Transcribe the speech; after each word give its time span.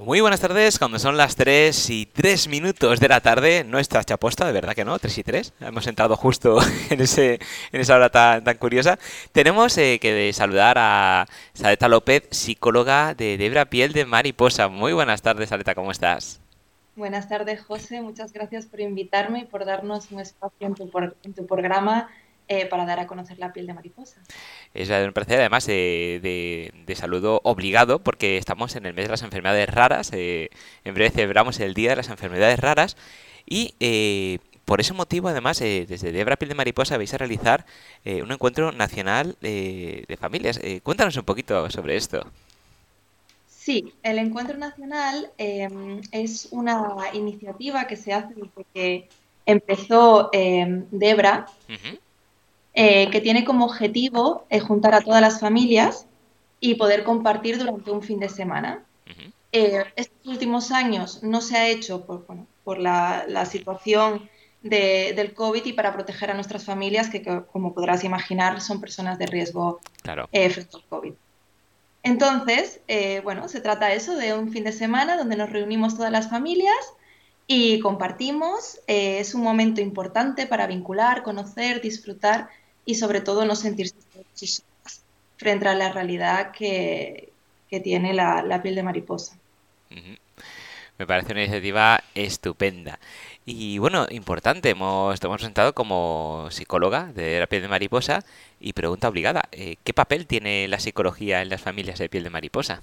Muy 0.00 0.22
buenas 0.22 0.40
tardes, 0.40 0.78
cuando 0.78 0.98
son 0.98 1.18
las 1.18 1.36
3 1.36 1.90
y 1.90 2.06
3 2.06 2.48
minutos 2.48 3.00
de 3.00 3.08
la 3.08 3.20
tarde, 3.20 3.64
no 3.64 3.78
está 3.78 4.02
chaposta, 4.02 4.46
de 4.46 4.52
verdad 4.52 4.74
que 4.74 4.82
no, 4.82 4.98
3 4.98 5.18
y 5.18 5.22
3, 5.22 5.52
hemos 5.60 5.86
entrado 5.86 6.16
justo 6.16 6.58
en, 6.90 7.02
ese, 7.02 7.38
en 7.70 7.80
esa 7.82 7.96
hora 7.96 8.08
tan, 8.08 8.42
tan 8.42 8.56
curiosa. 8.56 8.98
Tenemos 9.32 9.76
eh, 9.76 9.98
que 10.00 10.32
saludar 10.32 10.78
a 10.78 11.26
Saleta 11.52 11.86
López, 11.86 12.26
psicóloga 12.30 13.12
de 13.12 13.36
Debra 13.36 13.66
Piel 13.66 13.92
de 13.92 14.06
Mariposa. 14.06 14.68
Muy 14.68 14.94
buenas 14.94 15.20
tardes, 15.20 15.50
Saleta, 15.50 15.74
¿cómo 15.74 15.92
estás? 15.92 16.40
Buenas 16.96 17.28
tardes, 17.28 17.60
José, 17.60 18.00
muchas 18.00 18.32
gracias 18.32 18.64
por 18.64 18.80
invitarme 18.80 19.40
y 19.40 19.44
por 19.44 19.66
darnos 19.66 20.10
un 20.10 20.20
espacio 20.20 20.66
en 20.66 20.74
tu, 20.76 20.90
en 21.24 21.34
tu 21.34 21.46
programa 21.46 22.08
eh, 22.52 22.66
para 22.66 22.84
dar 22.84 22.98
a 22.98 23.06
conocer 23.06 23.38
la 23.38 23.52
piel 23.52 23.66
de 23.66 23.74
mariposa. 23.74 24.20
Es 24.74 24.90
un 24.90 25.12
placer, 25.12 25.38
además, 25.38 25.66
de, 25.66 26.94
saludo 26.96 27.40
obligado, 27.44 28.00
porque 28.00 28.36
estamos 28.36 28.76
en 28.76 28.86
el 28.86 28.92
mes 28.92 29.06
de 29.06 29.12
las 29.12 29.22
enfermedades 29.22 29.68
raras. 29.68 30.10
Eh, 30.12 30.50
en 30.84 30.94
breve 30.94 31.10
celebramos 31.10 31.60
el 31.60 31.74
Día 31.74 31.90
de 31.90 31.96
las 31.96 32.08
Enfermedades 32.08 32.58
Raras. 32.58 32.96
Y 33.46 33.74
eh, 33.80 34.38
por 34.64 34.80
ese 34.80 34.92
motivo, 34.92 35.28
además, 35.28 35.60
desde 35.60 36.12
Debra 36.12 36.36
Piel 36.36 36.48
de 36.48 36.54
Mariposa 36.56 36.96
vais 36.96 37.14
a 37.14 37.18
realizar 37.18 37.64
un 38.04 38.30
encuentro 38.30 38.72
nacional 38.72 39.36
de 39.40 40.18
familias. 40.20 40.60
cuéntanos 40.82 41.16
un 41.16 41.24
poquito 41.24 41.70
sobre 41.70 41.96
esto. 41.96 42.26
Sí, 43.60 43.92
el 44.02 44.18
encuentro 44.18 44.56
nacional 44.56 45.30
em, 45.36 46.00
es 46.12 46.48
una 46.50 46.96
iniciativa 47.12 47.86
que 47.86 47.94
se 47.94 48.12
hace 48.14 48.34
desde 48.34 48.66
que 48.72 49.08
empezó 49.44 50.30
em, 50.32 50.86
Debra. 50.90 51.46
Eh, 52.72 53.10
que 53.10 53.20
tiene 53.20 53.44
como 53.44 53.64
objetivo 53.64 54.46
eh, 54.48 54.60
juntar 54.60 54.94
a 54.94 55.00
todas 55.00 55.20
las 55.20 55.40
familias 55.40 56.06
y 56.60 56.76
poder 56.76 57.02
compartir 57.02 57.58
durante 57.58 57.90
un 57.90 58.02
fin 58.02 58.20
de 58.20 58.28
semana. 58.28 58.84
Eh, 59.52 59.82
estos 59.96 60.24
últimos 60.28 60.70
años 60.70 61.24
no 61.24 61.40
se 61.40 61.56
ha 61.56 61.68
hecho 61.68 62.06
por, 62.06 62.24
por 62.62 62.78
la, 62.78 63.44
situación 63.44 64.30
del 64.62 65.34
COVID 65.34 65.64
y 65.64 65.72
para 65.72 65.92
proteger 65.92 66.30
a 66.30 66.34
nuestras 66.34 66.64
familias, 66.64 67.10
que, 67.10 67.22
como 67.50 67.74
podrás 67.74 68.04
imaginar 68.04 68.60
son 68.60 68.80
personas 68.80 69.18
de 69.18 69.26
riesgo 69.26 69.80
claro. 70.02 70.28
frente 70.30 70.68
al 70.72 70.84
COVID. 70.88 71.12
Entonces, 72.04 72.80
bueno, 73.24 73.48
se 73.48 73.60
trata 73.60 73.92
eso 73.92 74.14
de 74.14 74.34
un 74.34 74.52
fin 74.52 74.62
de 74.62 74.72
semana 74.72 75.16
donde 75.16 75.34
nos 75.34 75.50
reunimos 75.50 75.96
todas 75.96 76.12
las 76.12 76.30
familias 76.30 76.94
y 77.48 77.80
compartimos. 77.80 78.78
es 78.86 79.34
un 79.34 79.42
momento 79.42 79.80
importante 79.80 80.46
para 80.46 80.68
vincular, 80.68 81.24
conocer, 81.24 81.80
disfrutar 81.80 82.48
y 82.84 82.94
sobre 82.96 83.20
todo 83.20 83.44
no 83.44 83.56
sentirse 83.56 83.94
frente 85.36 85.68
a 85.68 85.74
la 85.74 85.92
realidad 85.92 86.52
que, 86.52 87.32
tiene 87.82 88.12
la, 88.14 88.60
piel 88.62 88.74
de 88.74 88.82
mariposa. 88.82 89.36
Me 90.98 91.06
parece 91.06 91.32
una 91.32 91.42
iniciativa 91.42 92.02
estupenda. 92.14 92.98
Y 93.46 93.78
bueno, 93.78 94.06
importante, 94.10 94.70
hemos, 94.70 95.18
te 95.18 95.26
hemos 95.26 95.38
presentado 95.38 95.72
como 95.72 96.48
psicóloga 96.50 97.06
de 97.06 97.40
la 97.40 97.46
piel 97.46 97.62
de 97.62 97.68
mariposa 97.68 98.22
y 98.60 98.74
pregunta 98.74 99.08
obligada, 99.08 99.48
eh, 99.52 99.76
¿qué 99.82 99.94
papel 99.94 100.26
tiene 100.26 100.68
la 100.68 100.78
psicología 100.78 101.40
en 101.40 101.48
las 101.48 101.62
familias 101.62 101.98
de 101.98 102.08
piel 102.08 102.24
de 102.24 102.30
mariposa? 102.30 102.82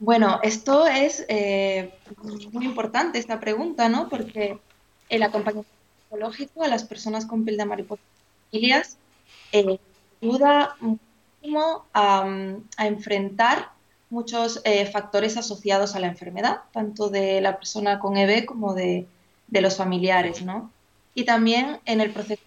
Bueno, 0.00 0.40
esto 0.42 0.86
es 0.86 1.24
eh, 1.28 1.94
muy 2.52 2.66
importante, 2.66 3.18
esta 3.18 3.40
pregunta, 3.40 3.88
¿no? 3.88 4.08
Porque 4.08 4.58
el 5.08 5.22
acompañamiento 5.22 5.70
psicológico 6.02 6.62
a 6.62 6.68
las 6.68 6.84
personas 6.84 7.26
con 7.26 7.44
piel 7.44 7.56
de 7.56 7.64
mariposa 7.64 8.02
eh, 8.52 9.78
ayuda 10.20 10.76
muchísimo 10.80 11.86
a, 11.94 12.26
enfrentar 12.78 13.72
muchos 14.10 14.60
eh, 14.64 14.86
factores 14.86 15.36
asociados 15.36 15.94
a 15.94 16.00
la 16.00 16.08
enfermedad, 16.08 16.62
tanto 16.72 17.08
de 17.08 17.40
la 17.40 17.56
persona 17.56 18.00
con 18.00 18.16
EB 18.16 18.44
como 18.44 18.74
de, 18.74 19.06
los 19.48 19.76
familiares, 19.76 20.42
¿no? 20.42 20.70
Y 21.14 21.24
también 21.24 21.78
en 21.84 22.00
el 22.00 22.12
proceso 22.12 22.42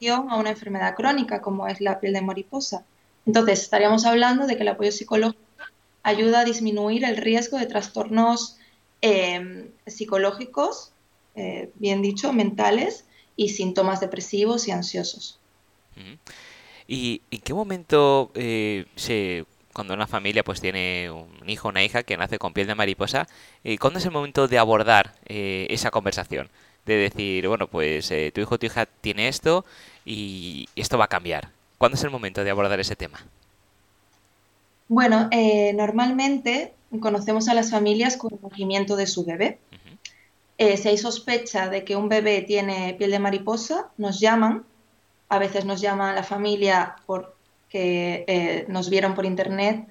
de 0.00 0.10
a 0.10 0.20
una 0.20 0.50
enfermedad 0.50 0.94
crónica 0.94 1.40
como 1.40 1.66
es 1.66 1.80
la 1.80 2.00
piel 2.00 2.12
de 2.12 2.22
mariposa. 2.22 2.84
Entonces, 3.24 3.62
estaríamos 3.62 4.04
hablando 4.04 4.46
de 4.46 4.56
que 4.56 4.62
el 4.62 4.68
apoyo 4.68 4.92
psicológico 4.92 5.42
ayuda 6.02 6.40
a 6.40 6.44
disminuir 6.44 7.04
el 7.04 7.16
riesgo 7.16 7.58
de 7.58 7.66
trastornos 7.66 8.58
eh, 9.02 9.70
psicológicos, 9.86 10.92
bien 11.74 12.00
dicho, 12.00 12.32
mentales, 12.32 13.04
y 13.36 13.50
síntomas 13.50 14.00
depresivos 14.00 14.66
y 14.66 14.70
ansiosos. 14.70 15.38
¿Y 16.88 17.22
en 17.30 17.40
qué 17.40 17.54
momento 17.54 18.30
eh, 18.34 18.86
se, 18.96 19.44
cuando 19.72 19.94
una 19.94 20.06
familia 20.06 20.44
pues 20.44 20.60
tiene 20.60 21.10
un 21.10 21.48
hijo 21.48 21.68
o 21.68 21.70
una 21.70 21.84
hija 21.84 22.02
que 22.02 22.16
nace 22.16 22.38
con 22.38 22.52
piel 22.52 22.66
de 22.66 22.74
mariposa, 22.74 23.26
eh, 23.64 23.78
¿cuándo 23.78 23.98
es 23.98 24.04
el 24.04 24.12
momento 24.12 24.48
de 24.48 24.58
abordar 24.58 25.14
eh, 25.26 25.66
esa 25.70 25.90
conversación? 25.90 26.48
De 26.86 26.96
decir, 26.96 27.48
bueno, 27.48 27.66
pues 27.66 28.12
tu 28.32 28.40
hijo 28.40 28.54
o 28.54 28.58
tu 28.58 28.66
hija 28.66 28.86
tiene 28.86 29.26
esto 29.26 29.64
y 30.04 30.68
esto 30.76 30.96
va 30.98 31.06
a 31.06 31.08
cambiar. 31.08 31.50
¿Cuándo 31.78 31.96
es 31.96 32.04
el 32.04 32.10
momento 32.10 32.44
de 32.44 32.50
abordar 32.50 32.78
ese 32.78 32.94
tema? 32.94 33.26
Bueno, 34.86 35.28
normalmente 35.74 36.72
conocemos 37.00 37.48
a 37.48 37.54
las 37.54 37.72
familias 37.72 38.16
con 38.16 38.32
el 38.34 38.38
nacimiento 38.40 38.94
de 38.94 39.08
su 39.08 39.24
bebé. 39.24 39.58
Eh, 40.58 40.76
si 40.76 40.88
hay 40.88 40.98
sospecha 40.98 41.68
de 41.68 41.84
que 41.84 41.96
un 41.96 42.08
bebé 42.08 42.42
tiene 42.42 42.94
piel 42.98 43.10
de 43.10 43.18
mariposa, 43.18 43.90
nos 43.98 44.20
llaman. 44.20 44.64
A 45.28 45.38
veces 45.38 45.64
nos 45.64 45.80
llama 45.80 46.14
la 46.14 46.22
familia 46.22 46.96
porque 47.06 48.24
eh, 48.26 48.64
nos 48.68 48.88
vieron 48.88 49.14
por 49.14 49.26
internet 49.26 49.86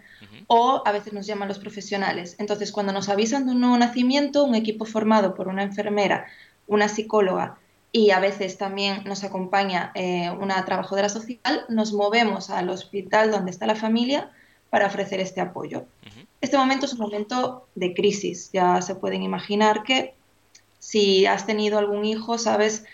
o 0.48 0.82
a 0.86 0.92
veces 0.92 1.14
nos 1.14 1.28
llaman 1.28 1.48
los 1.48 1.60
profesionales. 1.60 2.36
Entonces, 2.40 2.72
cuando 2.72 2.94
nos 2.94 3.10
avisan 3.10 3.46
de 3.46 3.52
un 3.52 3.62
nuevo 3.62 3.78
nacimiento, 3.78 4.44
un 4.44 4.56
equipo 4.56 4.86
formado 4.86 5.36
por 5.36 5.48
una 5.48 5.64
enfermera, 5.64 6.26
una 6.68 6.88
psicóloga 6.88 7.58
y 7.92 8.12
a 8.12 8.20
veces 8.20 8.58
también 8.58 9.04
nos 9.06 9.24
acompaña 9.24 9.92
eh, 9.96 10.30
una 10.30 10.64
trabajadora 10.66 11.10
social, 11.10 11.66
nos 11.70 11.94
movemos 11.94 12.50
al 12.50 12.70
hospital 12.70 13.32
donde 13.32 13.52
está 13.52 13.66
la 13.68 13.76
familia 13.76 14.32
para 14.70 14.88
ofrecer 14.88 15.20
este 15.20 15.42
apoyo. 15.42 15.86
Este 16.42 16.58
momento 16.58 16.86
es 16.86 16.94
un 16.94 17.00
momento 17.00 17.68
de 17.76 17.94
crisis. 17.94 18.50
Ya 18.52 18.82
se 18.82 18.96
pueden 18.96 19.24
imaginar 19.24 19.84
que 19.84 20.14
si 20.86 21.26
has 21.26 21.48
tenido 21.48 21.80
algún 21.80 22.06
hijo, 22.06 22.38
sabes 22.38 22.86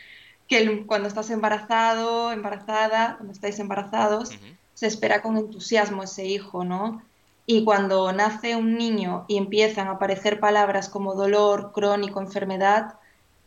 que 0.48 0.86
cuando 0.86 1.10
estás 1.10 1.30
embarazado, 1.30 2.32
embarazada, 2.32 3.16
cuando 3.18 3.34
estáis 3.34 3.60
embarazados, 3.60 4.32
se 4.74 4.88
espera 4.88 5.22
con 5.22 5.36
entusiasmo 5.36 6.02
ese 6.02 6.26
hijo, 6.26 6.64
¿no? 6.64 7.02
Y 7.46 7.66
cuando 7.66 8.10
nace 8.14 8.56
un 8.56 8.78
niño 8.78 9.26
y 9.28 9.36
empiezan 9.36 9.90
a 9.90 9.92
aparecer 9.92 10.40
palabras 10.40 10.88
como 10.88 11.16
dolor, 11.16 11.74
crónico, 11.74 12.22
enfermedad, 12.22 12.94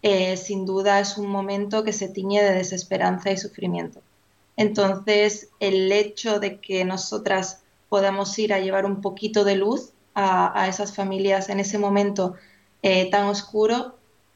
eh, 0.03 0.37
sin 0.37 0.67
duda 0.67 1.01
es 1.01 1.17
un 1.17 1.31
momento 1.31 1.83
que 1.83 1.95
se 1.95 2.11
tiñe 2.11 2.43
de 2.43 2.53
desesperanza 2.53 3.31
y 3.31 3.39
sufrimiento. 3.39 4.03
Entonces, 4.59 5.49
el 5.59 5.91
hecho 5.91 6.39
de 6.39 6.61
que 6.61 6.85
nosotras 6.85 7.63
podamos 7.89 8.39
ir 8.39 8.53
a 8.53 8.61
llevar 8.61 8.85
un 8.85 9.01
poquito 9.01 9.43
de 9.43 9.57
luz 9.57 9.93
a, 10.15 10.69
esas 10.69 10.95
familias 10.95 11.49
en 11.49 11.61
ese 11.61 11.79
momento 11.79 12.35
eh, 12.83 13.11
tan 13.11 13.25
oscuro, 13.25 13.95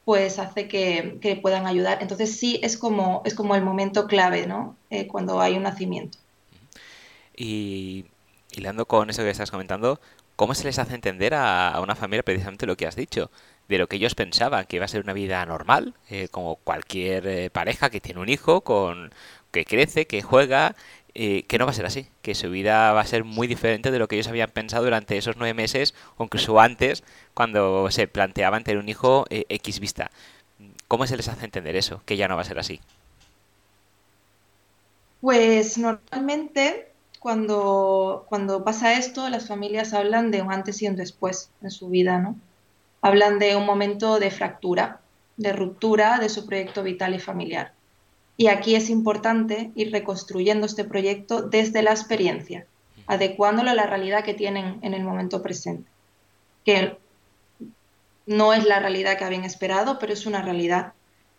pues 0.09 0.39
hace 0.39 0.67
que, 0.67 1.39
puedan 1.39 1.67
ayudar. 1.67 1.99
Entonces 2.01 2.35
sí 2.35 2.59
es 2.63 2.79
como, 2.79 3.21
es 3.25 3.35
como 3.35 3.53
el 3.53 3.61
momento 3.61 4.07
clave, 4.07 4.47
¿no? 4.47 4.75
Eh, 4.89 5.05
cuando 5.05 5.39
hay 5.39 5.55
un 5.55 5.61
nacimiento. 5.61 6.17
Y 7.37 8.05
hilando 8.49 8.87
con 8.87 9.11
eso 9.11 9.21
que 9.21 9.29
estás 9.29 9.51
comentando, 9.51 10.01
¿cómo 10.35 10.55
se 10.55 10.63
les 10.63 10.79
hace 10.79 10.95
entender 10.95 11.35
a, 11.35 11.79
una 11.83 11.93
familia 11.95 12.23
precisamente 12.23 12.65
lo 12.65 12.75
que 12.75 12.87
has 12.87 12.95
dicho? 12.95 13.29
De 13.67 13.77
lo 13.77 13.85
que 13.85 13.97
ellos 13.97 14.15
pensaban 14.15 14.65
que 14.65 14.77
iba 14.77 14.85
a 14.85 14.87
ser 14.87 15.03
una 15.03 15.13
vida 15.13 15.45
normal, 15.45 15.93
eh, 16.09 16.27
como 16.31 16.55
cualquier 16.55 17.27
eh, 17.27 17.51
pareja 17.51 17.91
que 17.91 18.01
tiene 18.01 18.19
un 18.19 18.29
hijo, 18.29 18.61
con 18.61 19.13
que 19.51 19.63
crece, 19.63 20.07
que 20.07 20.23
juega, 20.23 20.75
eh, 21.15 21.43
que 21.43 21.57
no 21.57 21.65
va 21.65 21.71
a 21.71 21.73
ser 21.73 21.85
así, 21.85 22.07
que 22.21 22.35
su 22.35 22.49
vida 22.49 22.93
va 22.93 23.01
a 23.01 23.05
ser 23.05 23.23
muy 23.23 23.47
diferente 23.47 23.91
de 23.91 23.99
lo 23.99 24.07
que 24.07 24.15
ellos 24.15 24.27
habían 24.27 24.49
pensado 24.49 24.83
durante 24.83 25.17
esos 25.17 25.37
nueve 25.37 25.53
meses 25.53 25.95
o 26.17 26.23
incluso 26.23 26.59
antes, 26.59 27.03
cuando 27.33 27.89
se 27.91 28.07
planteaban 28.07 28.63
tener 28.63 28.79
un 28.79 28.89
hijo 28.89 29.25
eh, 29.29 29.45
X 29.49 29.79
vista. 29.79 30.11
¿Cómo 30.87 31.05
se 31.07 31.17
les 31.17 31.27
hace 31.27 31.45
entender 31.45 31.75
eso, 31.75 32.01
que 32.05 32.17
ya 32.17 32.27
no 32.27 32.35
va 32.35 32.41
a 32.41 32.45
ser 32.45 32.59
así? 32.59 32.79
Pues 35.21 35.77
normalmente 35.77 36.89
cuando, 37.19 38.25
cuando 38.29 38.63
pasa 38.63 38.93
esto, 38.93 39.29
las 39.29 39.47
familias 39.47 39.93
hablan 39.93 40.31
de 40.31 40.41
un 40.41 40.51
antes 40.51 40.81
y 40.81 40.87
un 40.87 40.95
después 40.95 41.51
en 41.61 41.69
su 41.69 41.89
vida, 41.89 42.17
¿no? 42.17 42.35
Hablan 43.01 43.39
de 43.39 43.55
un 43.55 43.65
momento 43.65 44.19
de 44.19 44.31
fractura, 44.31 45.01
de 45.37 45.53
ruptura 45.53 46.19
de 46.19 46.29
su 46.29 46.45
proyecto 46.45 46.81
vital 46.83 47.13
y 47.13 47.19
familiar. 47.19 47.73
Y 48.39 48.47
aquí 48.47 48.75
es 48.75 48.89
importante 48.89 49.69
ir 49.75 49.91
reconstruyendo 49.91 50.65
este 50.65 50.85
proyecto 50.85 51.41
desde 51.41 51.83
la 51.83 51.91
experiencia, 51.91 52.65
adecuándolo 53.05 53.71
a 53.71 53.73
la 53.73 53.85
realidad 53.85 54.23
que 54.23 54.33
tienen 54.33 54.79
en 54.81 54.93
el 54.93 55.03
momento 55.03 55.41
presente. 55.41 55.91
Que 56.63 56.97
no 58.25 58.53
es 58.53 58.63
la 58.63 58.79
realidad 58.79 59.17
que 59.17 59.25
habían 59.25 59.43
esperado, 59.43 59.99
pero 59.99 60.13
es 60.13 60.25
una 60.25 60.41
realidad. 60.41 60.93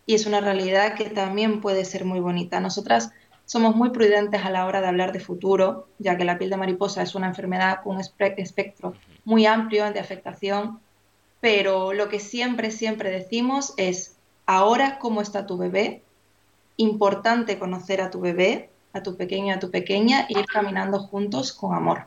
Y 0.05 0.13
es 0.13 0.27
una 0.27 0.41
realidad 0.41 0.93
que 0.93 1.09
también 1.09 1.59
puede 1.59 1.85
ser 1.85 2.05
muy 2.05 2.19
bonita. 2.19 2.59
Nosotras 2.59 3.11
somos 3.45 3.75
muy 3.75 3.89
prudentes 3.89 4.45
a 4.45 4.51
la 4.51 4.67
hora 4.67 4.79
de 4.79 4.87
hablar 4.87 5.11
de 5.11 5.21
futuro, 5.21 5.87
ya 5.97 6.17
que 6.17 6.23
la 6.23 6.37
piel 6.37 6.51
de 6.51 6.57
mariposa 6.57 7.01
es 7.01 7.15
una 7.15 7.25
enfermedad 7.25 7.79
con 7.83 7.95
un 7.95 8.01
espectro 8.37 8.93
muy 9.25 9.47
amplio 9.47 9.91
de 9.91 9.99
afectación, 9.99 10.79
pero 11.39 11.93
lo 11.93 12.09
que 12.09 12.19
siempre, 12.19 12.69
siempre 12.69 13.09
decimos 13.09 13.73
es, 13.77 14.17
ahora 14.45 14.99
cómo 14.99 15.21
está 15.21 15.47
tu 15.47 15.57
bebé, 15.57 16.03
importante 16.77 17.59
conocer 17.59 18.01
a 18.01 18.09
tu 18.09 18.19
bebé, 18.19 18.69
a 18.93 19.03
tu 19.03 19.15
pequeño, 19.15 19.53
a 19.53 19.59
tu 19.59 19.71
pequeña, 19.71 20.27
e 20.29 20.39
ir 20.39 20.45
caminando 20.45 20.99
juntos 20.99 21.53
con 21.53 21.75
amor. 21.75 22.05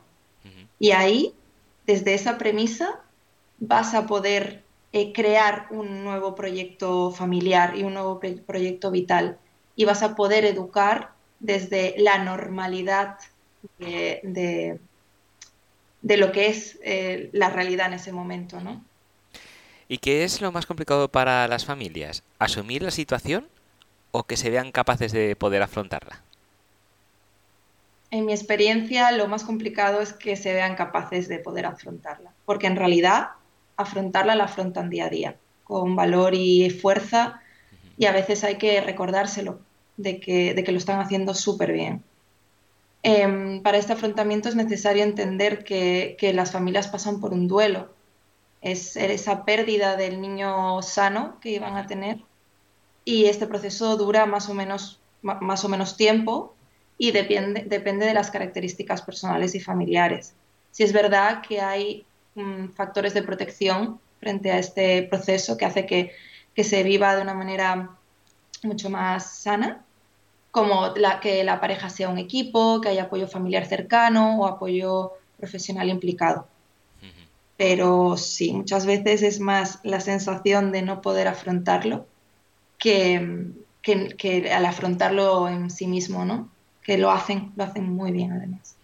Y 0.79 0.91
ahí, 0.91 1.33
desde 1.85 2.13
esa 2.13 2.37
premisa, 2.37 2.99
vas 3.59 3.93
a 3.93 4.05
poder 4.05 4.63
eh, 4.91 5.13
crear 5.13 5.67
un 5.71 6.03
nuevo 6.03 6.35
proyecto 6.35 7.11
familiar 7.11 7.77
y 7.77 7.83
un 7.83 7.93
nuevo 7.93 8.19
proyecto 8.19 8.91
vital. 8.91 9.37
Y 9.75 9.85
vas 9.85 10.03
a 10.03 10.15
poder 10.15 10.45
educar 10.45 11.11
desde 11.39 11.95
la 11.97 12.23
normalidad 12.23 13.17
de, 13.79 14.79
de, 16.01 16.17
lo 16.17 16.31
que 16.31 16.47
es 16.47 16.79
eh, 16.83 17.29
la 17.33 17.49
realidad 17.49 17.87
en 17.87 17.93
ese 17.93 18.11
momento, 18.11 18.59
¿no? 18.59 18.83
¿Y 19.87 19.99
qué 19.99 20.23
es 20.23 20.41
lo 20.41 20.51
más 20.51 20.65
complicado 20.65 21.09
para 21.09 21.47
las 21.47 21.65
familias? 21.65 22.23
¿Asumir 22.39 22.81
la 22.81 22.91
situación 22.91 23.47
o 24.15 24.23
que 24.23 24.37
se 24.37 24.49
vean 24.49 24.71
capaces 24.71 25.11
de 25.11 25.35
poder 25.35 25.61
afrontarla? 25.61 26.21
En 28.11 28.25
mi 28.25 28.31
experiencia, 28.31 29.11
lo 29.11 29.27
más 29.27 29.43
complicado 29.43 29.99
es 29.99 30.13
que 30.13 30.37
se 30.37 30.53
vean 30.53 30.75
capaces 30.75 31.27
de 31.27 31.39
poder 31.39 31.65
afrontarla, 31.65 32.31
porque 32.45 32.67
en 32.67 32.77
realidad 32.77 33.31
afrontarla 33.75 34.35
la 34.35 34.45
afrontan 34.45 34.89
día 34.89 35.07
a 35.07 35.09
día, 35.09 35.35
con 35.65 35.97
valor 35.97 36.33
y 36.33 36.69
fuerza, 36.69 37.41
y 37.97 38.05
a 38.05 38.13
veces 38.13 38.45
hay 38.45 38.55
que 38.55 38.79
recordárselo 38.79 39.59
de 39.97 40.19
que, 40.21 40.53
de 40.53 40.63
que 40.63 40.71
lo 40.71 40.77
están 40.77 41.01
haciendo 41.01 41.33
súper 41.33 41.73
bien. 41.73 42.01
Em, 43.03 43.61
para 43.63 43.77
este 43.77 43.93
afrontamiento 43.93 44.47
es 44.47 44.55
necesario 44.55 45.03
entender 45.03 45.63
que, 45.65 46.15
que, 46.17 46.33
las 46.33 46.51
familias 46.51 46.87
pasan 46.87 47.19
por 47.19 47.33
un 47.33 47.47
duelo. 47.47 47.93
Es 48.61 48.95
esa 48.95 49.43
pérdida 49.45 49.95
del 49.97 50.21
niño 50.21 50.81
sano 50.81 51.37
que 51.41 51.49
iban 51.51 51.75
a 51.75 51.85
tener 51.85 52.23
y 53.05 53.25
este 53.25 53.45
proceso 53.45 53.95
dura 53.95 54.25
más 54.25 54.49
o 54.49 54.55
menos, 54.55 54.99
más 55.21 55.63
o 55.63 55.69
menos 55.69 55.95
tiempo 55.95 56.55
y 56.97 57.11
depende, 57.11 57.63
depende 57.65 58.05
de 58.07 58.13
las 58.13 58.31
características 58.31 59.03
personales 59.03 59.53
y 59.53 59.59
familiares. 59.59 60.33
Si 60.71 60.83
es 60.83 60.91
verdad 60.91 61.41
que 61.47 61.61
hay 61.61 62.05
mm, 62.33 62.69
factores 62.69 63.13
de 63.13 63.21
protección 63.21 63.99
frente 64.19 64.51
a 64.51 64.57
este 64.57 65.03
proceso 65.03 65.55
que 65.55 65.65
hace 65.65 65.85
que, 65.85 66.11
que 66.55 66.63
se 66.63 66.83
viva 66.83 67.15
de 67.15 67.21
una 67.21 67.35
manera 67.35 67.95
mucho 68.63 68.89
más 68.89 69.37
sana, 69.37 69.85
como 70.49 70.93
la, 70.95 71.19
que 71.19 71.43
la 71.43 71.59
pareja 71.59 71.89
sea 71.89 72.09
un 72.09 72.17
equipo, 72.17 72.81
que 72.81 72.89
haya 72.89 73.03
apoyo 73.03 73.27
familiar 73.27 73.65
cercano 73.65 74.39
o 74.39 74.47
apoyo 74.47 75.13
profesional 75.37 75.89
implicado. 75.89 76.47
Pero 77.57 78.17
sí, 78.17 78.51
muchas 78.51 78.85
veces 78.85 79.21
es 79.21 79.39
más 79.39 79.79
la 79.83 80.01
sensación 80.01 80.73
de 80.73 80.81
no 80.81 81.01
poder 81.01 81.27
afrontarlo 81.27 82.05
que, 82.77 83.51
que, 83.81 84.51
al 84.51 84.65
afrontarlo 84.65 85.47
en 85.49 85.69
sí 85.69 85.87
mismo, 85.87 86.25
¿no? 86.25 86.49
Que 86.83 86.97
lo 86.97 87.11
hacen, 87.11 87.51
lo 87.55 87.63
hacen 87.63 87.91
muy 87.91 88.11
bien 88.11 88.31
además. 88.31 88.75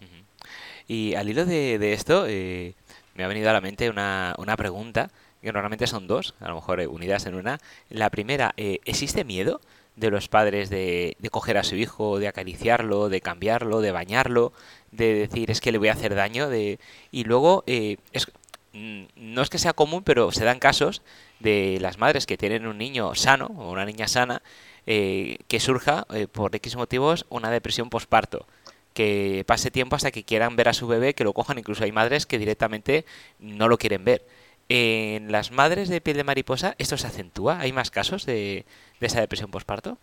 Y 0.88 1.14
al 1.14 1.28
hilo 1.28 1.46
de, 1.46 1.92
esto, 1.92 2.26
eh, 2.28 2.74
me 3.14 3.24
ha 3.24 3.28
venido 3.28 3.48
a 3.50 3.52
la 3.52 3.60
mente 3.60 3.88
una, 3.88 4.34
una 4.38 4.56
pregunta, 4.56 5.10
que 5.40 5.52
normalmente 5.52 5.86
son 5.86 6.06
dos, 6.06 6.34
a 6.40 6.48
lo 6.48 6.56
mejor 6.56 6.80
eh, 6.80 6.86
unidas 6.86 7.26
en 7.26 7.34
una. 7.34 7.58
La 7.88 8.10
primera, 8.10 8.52
eh, 8.56 8.80
¿existe 8.84 9.24
miedo 9.24 9.60
de 9.96 10.10
los 10.10 10.28
padres 10.28 10.70
de, 10.70 11.16
de, 11.18 11.30
coger 11.30 11.58
a 11.58 11.64
su 11.64 11.76
hijo, 11.76 12.18
de 12.18 12.28
acariciarlo, 12.28 13.08
de 13.08 13.20
cambiarlo, 13.20 13.80
de 13.80 13.92
bañarlo, 13.92 14.52
de 14.90 15.14
decir 15.14 15.50
es 15.50 15.60
que 15.60 15.72
le 15.72 15.78
voy 15.78 15.88
a 15.88 15.92
hacer 15.92 16.14
daño? 16.14 16.48
De... 16.48 16.78
Y 17.10 17.24
luego, 17.24 17.64
es, 17.66 17.96
mm, 18.26 18.30
no 18.72 19.42
es 19.42 19.50
que 19.50 19.58
sea 19.58 19.72
común, 19.72 20.02
pero 20.02 20.32
se 20.32 20.44
dan 20.44 20.58
casos 20.58 21.02
de 21.40 21.78
las 21.80 21.98
madres 21.98 22.26
que 22.26 22.38
tienen 22.38 22.66
un 22.66 22.78
niño 22.78 23.14
sano 23.14 23.46
o 23.56 23.70
una 23.70 23.84
niña 23.84 24.08
sana 24.08 24.42
eh, 24.86 25.38
que 25.48 25.60
surja 25.60 26.06
eh, 26.12 26.26
por 26.26 26.54
X 26.56 26.76
motivos 26.76 27.26
una 27.28 27.50
depresión 27.50 27.90
posparto 27.90 28.46
que 28.94 29.44
pase 29.46 29.70
tiempo 29.70 29.96
hasta 29.96 30.10
que 30.10 30.24
quieran 30.24 30.56
ver 30.56 30.68
a 30.68 30.74
su 30.74 30.86
bebé, 30.86 31.14
que 31.14 31.24
lo 31.24 31.32
cojan, 31.32 31.58
incluso 31.58 31.84
hay 31.84 31.92
madres 31.92 32.26
que 32.26 32.38
directamente 32.38 33.04
no 33.38 33.68
lo 33.68 33.78
quieren 33.78 34.04
ver. 34.04 34.26
En 34.68 35.32
las 35.32 35.50
madres 35.50 35.88
de 35.88 36.00
piel 36.00 36.16
de 36.16 36.24
mariposa, 36.24 36.74
¿esto 36.78 36.96
se 36.96 37.06
acentúa? 37.06 37.58
¿Hay 37.60 37.72
más 37.72 37.90
casos 37.90 38.26
de, 38.26 38.64
esa 39.00 39.20
depresión 39.20 39.50
posparto? 39.50 39.98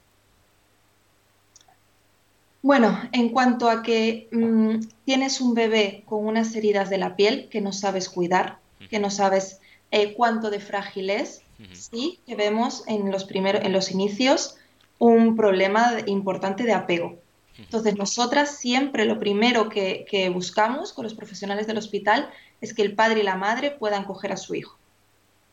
Bueno, 2.62 3.00
en 3.14 3.30
cuanto 3.30 3.70
a 3.70 3.84
que 3.84 4.28
mm, 4.32 4.80
tienes 5.06 5.40
un 5.40 5.54
bebé 5.54 6.04
con 6.06 6.26
unas 6.26 6.56
heridas 6.56 6.90
de 6.90 6.98
la 6.98 7.16
piel 7.16 7.48
que 7.50 7.62
no 7.62 7.72
sabes 7.72 8.10
cuidar, 8.10 8.60
que 8.90 9.00
no 9.00 9.10
sabes 9.10 9.60
eh, 9.92 10.14
cuánto 10.14 10.50
de 10.50 10.60
frágil 10.60 11.10
es, 11.10 11.42
sí 11.74 12.20
que 12.26 12.36
vemos 12.36 12.84
en 12.88 13.12
los, 13.12 13.26
primeros, 13.26 13.64
en 13.64 13.74
los 13.74 13.92
inicios 13.92 14.56
un 14.98 15.36
problema 15.36 15.98
importante 16.06 16.64
de 16.64 16.74
apego. 16.74 17.18
Entonces, 17.58 17.98
nosotras 17.98 18.58
siempre 18.58 19.06
lo 19.06 19.20
primero 19.20 19.68
que, 19.70 20.32
buscamos 20.34 20.94
con 20.94 21.04
los 21.04 21.14
profesionales 21.14 21.68
del 21.68 21.78
hospital 21.78 22.30
es 22.62 22.74
que 22.74 22.82
el 22.82 22.96
padre 22.96 23.22
y 23.22 23.24
la 23.24 23.36
madre 23.36 23.72
puedan 23.72 24.06
coger 24.06 24.32
a 24.32 24.38
su 24.38 24.56
hijo, 24.56 24.78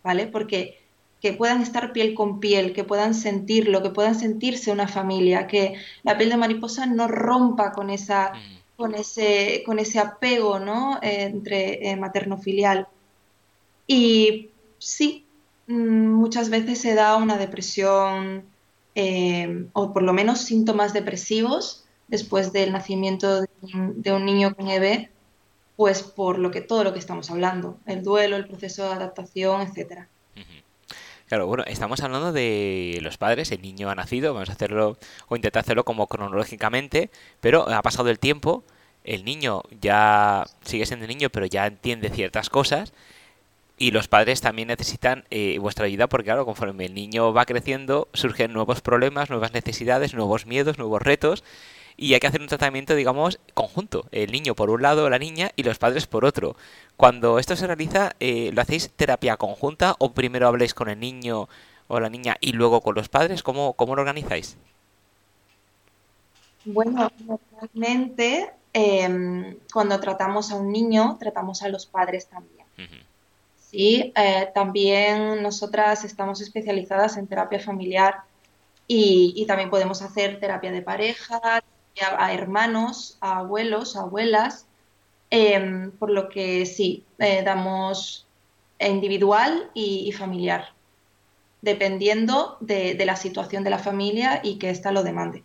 ¿vale? 0.05 0.27
Porque 0.27 0.79
que 1.21 1.33
puedan 1.33 1.63
estar 1.63 1.93
piel 1.93 2.15
con 2.15 2.41
piel, 2.41 2.73
que 2.73 2.85
puedan 2.85 3.15
sentirlo, 3.15 3.83
que 3.83 3.91
puedan 3.91 4.15
sentirse 4.15 4.71
una 4.71 4.89
familia, 4.89 5.47
que 5.47 5.75
la 6.03 6.17
piel 6.17 6.31
de 6.31 6.37
mariposa 6.37 6.87
no 6.87 7.09
rompa 7.09 7.73
con, 7.73 7.91
esa, 7.91 8.33
con, 8.77 8.95
ese, 8.95 9.63
con 9.65 9.79
ese 9.79 9.99
apego 9.99 10.59
¿no? 10.59 10.99
entre 11.03 11.91
eh, 11.91 11.97
materno-filial. 11.97 12.89
Y 13.87 14.51
sí, 14.79 15.27
mm, 15.67 15.75
muchas 16.13 16.51
veces 16.51 16.81
se 16.81 16.95
da 16.95 17.17
una 17.17 17.39
depresión 17.39 18.45
eh, 18.95 19.67
o 19.73 19.93
por 19.93 20.03
lo 20.03 20.13
menos 20.13 20.41
síntomas 20.41 20.93
depresivos 20.93 21.85
después 22.09 22.53
del 22.53 22.73
nacimiento 22.73 23.43
de 23.43 24.13
un, 24.13 24.25
niño 24.25 24.55
con 24.55 24.69
EB, 24.69 25.11
pues 25.77 26.03
por 26.03 26.39
lo 26.39 26.51
que 26.51 26.61
todo 26.61 26.85
lo 26.85 26.93
que 26.93 26.99
estamos 26.99 27.31
hablando, 27.31 27.79
el 27.85 28.03
duelo, 28.03 28.37
el 28.37 28.47
proceso 28.47 28.85
de 28.85 28.95
adaptación, 28.95 29.61
etcétera. 29.61 30.09
Claro, 31.27 31.49
bueno, 31.49 31.65
estamos 31.67 32.01
hablando 32.03 32.33
de 32.33 33.01
los 33.03 33.19
padres, 33.19 33.51
el 33.51 33.61
niño 33.61 33.91
ha 33.91 33.97
nacido, 33.97 34.33
vamos 34.33 34.49
a 34.49 34.53
hacerlo 34.53 34.97
o 35.27 35.35
intentar 35.35 35.61
hacerlo 35.61 35.85
como 35.85 36.07
cronológicamente, 36.07 37.11
pero 37.41 37.69
ha 37.69 37.83
pasado 37.83 38.11
el 38.11 38.21
tiempo, 38.21 38.63
el 39.03 39.25
niño 39.25 39.63
ya 39.81 40.45
sigue 40.63 40.87
siendo 40.87 41.07
niño, 41.09 41.29
pero 41.31 41.47
ya 41.47 41.67
entiende 41.67 42.11
ciertas 42.11 42.49
cosas 42.49 42.93
y 43.77 43.91
los 43.91 44.07
padres 44.07 44.41
también 44.41 44.69
necesitan 44.69 45.25
eh, 45.31 45.59
vuestra 45.59 45.87
ayuda 45.87 46.07
porque, 46.09 46.27
claro, 46.27 46.45
conforme 46.47 46.87
el 46.87 46.95
niño 46.95 47.33
va 47.33 47.45
creciendo, 47.45 48.09
surgen 48.13 48.53
nuevos 48.53 48.81
problemas, 48.81 49.29
nuevas 49.29 49.53
necesidades, 49.53 50.15
nuevos 50.15 50.47
miedos, 50.47 50.79
nuevos 50.79 51.03
retos. 51.03 51.43
Y 51.97 52.13
hay 52.13 52.21
que 52.21 52.27
hacer 52.27 52.43
un 52.43 52.49
tratamiento, 52.49 52.95
digamos, 52.95 53.39
conjunto. 53.55 54.07
El 54.13 54.33
niño 54.33 54.55
por 54.55 54.71
un 54.71 54.83
lado, 54.83 55.09
la 55.09 55.19
niña 55.19 55.51
y 55.57 55.63
los 55.63 55.79
padres 55.79 56.07
por 56.07 56.25
otro. 56.25 56.57
Cuando 56.97 57.39
esto 57.39 57.57
se 57.57 57.67
realiza, 57.67 58.13
eh, 58.21 58.51
¿lo 58.53 58.61
hacéis 58.61 58.91
terapia 58.91 59.37
conjunta 59.37 59.97
o 59.99 60.13
primero 60.13 60.47
habléis 60.47 60.75
con 60.75 60.89
el 60.89 61.01
niño 61.01 61.49
o 61.89 62.01
la 62.01 62.11
niña 62.11 62.37
y 62.41 62.53
luego 62.53 62.81
con 62.81 62.95
los 62.95 63.09
padres? 63.09 63.43
¿Cómo, 63.43 63.73
cómo 63.73 63.97
lo 63.97 64.03
organizáis? 64.03 64.57
Bueno, 66.67 67.11
normalmente 67.27 68.51
em, 68.73 69.57
cuando 69.73 70.01
tratamos 70.01 70.51
a 70.51 70.57
un 70.57 70.73
niño, 70.73 71.17
tratamos 71.19 71.63
a 71.63 71.69
los 71.69 71.87
padres 71.87 72.27
también. 72.27 72.67
Sí, 73.71 74.13
eh, 74.17 74.51
también 74.55 75.43
nosotras 75.43 76.05
estamos 76.05 76.41
especializadas 76.41 77.17
en 77.17 77.27
terapia 77.27 77.59
familiar 77.59 78.23
y, 78.89 79.45
también 79.47 79.71
podemos 79.71 80.03
hacer 80.03 80.39
terapia 80.39 80.71
de 80.71 80.83
pareja, 80.83 81.63
a, 82.01 82.33
hermanos, 82.33 83.19
a 83.21 83.39
abuelos, 83.39 83.97
a 83.97 84.01
abuelas, 84.01 84.67
em, 85.31 85.91
por 85.93 86.11
lo 86.11 86.29
que 86.29 86.67
sí, 86.67 87.05
eh, 87.19 87.43
damos 87.43 88.27
individual 88.79 89.71
y, 89.75 90.13
familiar, 90.13 90.73
dependiendo 91.63 92.59
de, 92.61 93.03
la 93.05 93.17
situación 93.17 93.65
de 93.65 93.71
la 93.71 93.79
familia 93.79 94.41
y 94.43 94.59
que 94.59 94.71
ésta 94.71 94.93
lo 94.93 95.03
demande. 95.03 95.43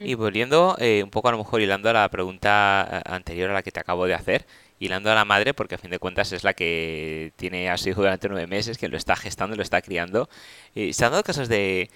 Y 0.00 0.14
volviendo 0.14 0.76
eh, 0.80 1.02
un 1.04 1.10
poco 1.10 1.28
a 1.28 1.32
lo 1.32 1.38
mejor 1.38 1.60
hilando 1.60 1.88
a 1.88 1.92
la 1.92 2.08
pregunta 2.10 3.02
anterior 3.06 3.50
a 3.50 3.54
la 3.54 3.62
que 3.62 3.70
te 3.70 3.80
acabo 3.80 4.06
de 4.06 4.14
hacer, 4.14 4.44
hilando 4.78 5.10
a 5.10 5.14
la 5.14 5.24
madre, 5.24 5.54
porque 5.54 5.76
a 5.76 5.78
fin 5.78 5.90
de 5.90 5.98
cuentas 5.98 6.32
es 6.32 6.44
la 6.44 6.54
que 6.54 7.32
tiene 7.36 7.70
a 7.70 7.76
su 7.76 7.88
hijo 7.88 8.02
durante 8.02 8.28
nueve 8.28 8.46
meses, 8.46 8.78
que 8.78 8.88
lo 8.88 8.96
está 8.96 9.16
gestando, 9.16 9.56
lo 9.56 9.62
está 9.62 9.82
criando. 9.82 10.28
Eh, 10.74 10.92
¿Se 10.92 11.04
han 11.04 11.12
dado 11.12 11.22
casos 11.22 11.48
de, 11.48 11.90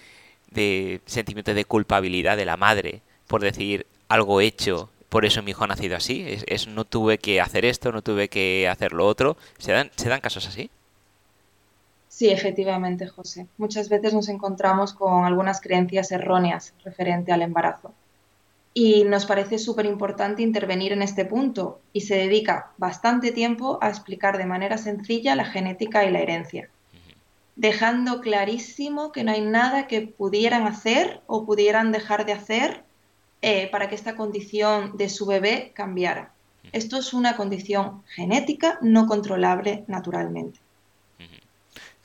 de 0.50 1.00
sentimiento 1.06 1.54
de 1.54 1.64
culpabilidad 1.64 2.36
de 2.36 2.44
la 2.44 2.56
madre 2.56 3.02
por 3.26 3.42
decir 3.42 3.86
algo 4.08 4.40
hecho, 4.40 4.90
por 5.08 5.24
eso 5.24 5.42
mi 5.42 5.52
hijo 5.52 5.64
ha 5.64 5.68
nacido 5.68 5.96
así? 5.96 6.24
Es, 6.46 6.66
no 6.66 6.84
tuve 6.84 7.18
que 7.18 7.40
hacer 7.40 7.64
esto, 7.64 7.92
no 7.92 8.02
tuve 8.02 8.28
que 8.28 8.68
hacer 8.68 8.92
lo 8.92 9.06
otro. 9.06 9.36
¿Se 9.58 9.72
dan, 9.72 9.90
¿Se 9.96 10.08
dan 10.08 10.20
casos 10.20 10.46
así? 10.46 10.70
Sí, 12.08 12.30
efectivamente, 12.30 13.06
José. 13.06 13.46
Muchas 13.58 13.88
veces 13.88 14.12
nos 14.12 14.28
encontramos 14.28 14.92
con 14.92 15.24
algunas 15.24 15.60
creencias 15.60 16.10
erróneas 16.10 16.74
referente 16.84 17.32
al 17.32 17.42
embarazo. 17.42 17.92
Y 18.74 19.04
nos 19.04 19.24
parece 19.24 19.58
súper 19.58 19.86
importante 19.86 20.42
intervenir 20.42 20.92
en 20.92 21.02
este 21.02 21.24
punto 21.24 21.80
y 21.92 22.02
se 22.02 22.16
dedica 22.16 22.72
bastante 22.76 23.32
tiempo 23.32 23.78
a 23.80 23.88
explicar 23.88 24.36
de 24.38 24.46
manera 24.46 24.78
sencilla 24.78 25.36
la 25.36 25.44
genética 25.44 26.04
y 26.04 26.10
la 26.10 26.20
herencia, 26.20 26.68
dejando 27.58 28.20
clarísimo 28.20 29.10
que 29.10 29.24
no 29.24 29.32
hay 29.32 29.40
nada 29.40 29.88
que 29.88 30.02
pudieran 30.02 30.66
hacer 30.66 31.20
o 31.26 31.44
pudieran 31.44 31.90
dejar 31.90 32.24
de 32.24 32.32
hacer 32.32 32.84
eh, 33.42 33.68
para 33.72 33.88
que 33.88 33.96
esta 33.96 34.14
condición 34.14 34.96
de 34.96 35.08
su 35.08 35.26
bebé 35.26 35.72
cambiara. 35.74 36.32
Esto 36.72 36.98
es 36.98 37.12
una 37.12 37.36
condición 37.36 38.02
genética 38.14 38.78
no 38.80 39.06
controlable 39.06 39.84
naturalmente. 39.88 40.60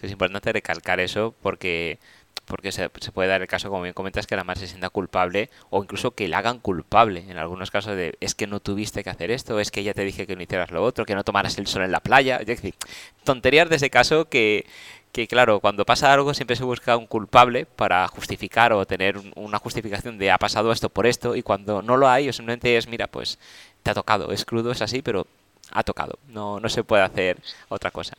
Es 0.01 0.11
importante 0.11 0.51
recalcar 0.51 0.99
eso 0.99 1.33
porque 1.41 1.99
porque 2.45 2.73
se, 2.73 2.89
puede 2.89 3.29
dar 3.29 3.41
el 3.41 3.47
caso, 3.47 3.69
como 3.69 3.83
bien 3.83 3.93
comentas, 3.93 4.27
que 4.27 4.35
la 4.35 4.43
madre 4.43 4.61
se 4.61 4.67
sienta 4.67 4.89
culpable 4.89 5.49
o 5.69 5.81
incluso 5.81 6.11
que 6.11 6.27
la 6.27 6.39
hagan 6.39 6.59
culpable 6.59 7.23
en 7.29 7.37
algunos 7.37 7.71
casos 7.71 7.95
de 7.95 8.17
es 8.19 8.35
que 8.35 8.47
no 8.47 8.59
tuviste 8.59 9.01
que 9.01 9.09
hacer 9.09 9.31
esto, 9.31 9.61
es 9.61 9.71
que 9.71 9.81
ya 9.81 9.93
te 9.93 10.03
dije 10.03 10.27
que 10.27 10.35
no 10.35 10.41
hicieras 10.41 10.71
lo 10.71 10.83
otro, 10.83 11.05
que 11.05 11.15
no 11.15 11.23
tomaras 11.23 11.57
el 11.57 11.67
sol 11.67 11.83
en 11.83 11.91
la 11.91 12.01
playa. 12.01 12.37
Es 12.37 12.47
decir, 12.47 12.75
tonterías 13.23 13.69
de 13.69 13.77
ese 13.77 13.89
caso 13.89 14.25
que, 14.25 14.65
que 15.13 15.27
claro, 15.27 15.59
cuando 15.59 15.85
pasa 15.85 16.11
algo 16.11 16.33
siempre 16.33 16.55
se 16.55 16.63
busca 16.63 16.97
un 16.97 17.05
culpable 17.05 17.67
para 17.67 18.07
justificar 18.07 18.73
o 18.73 18.85
tener 18.85 19.21
una 19.35 19.59
justificación 19.59 20.17
de 20.17 20.31
ha 20.31 20.39
pasado 20.39 20.71
esto 20.71 20.89
por 20.89 21.05
esto 21.05 21.35
y 21.35 21.43
cuando 21.43 21.83
no 21.83 21.97
lo 21.97 22.09
hay 22.09 22.27
o 22.27 22.33
simplemente 22.33 22.75
es, 22.75 22.87
mira, 22.87 23.05
pues 23.05 23.37
te 23.83 23.91
ha 23.91 23.93
tocado, 23.93 24.31
es 24.31 24.43
crudo, 24.43 24.71
es 24.71 24.81
así, 24.81 25.03
pero 25.03 25.27
ha 25.71 25.83
tocado, 25.83 26.17
no, 26.29 26.59
no 26.59 26.67
se 26.67 26.83
puede 26.83 27.03
hacer 27.03 27.37
otra 27.69 27.91
cosa. 27.91 28.15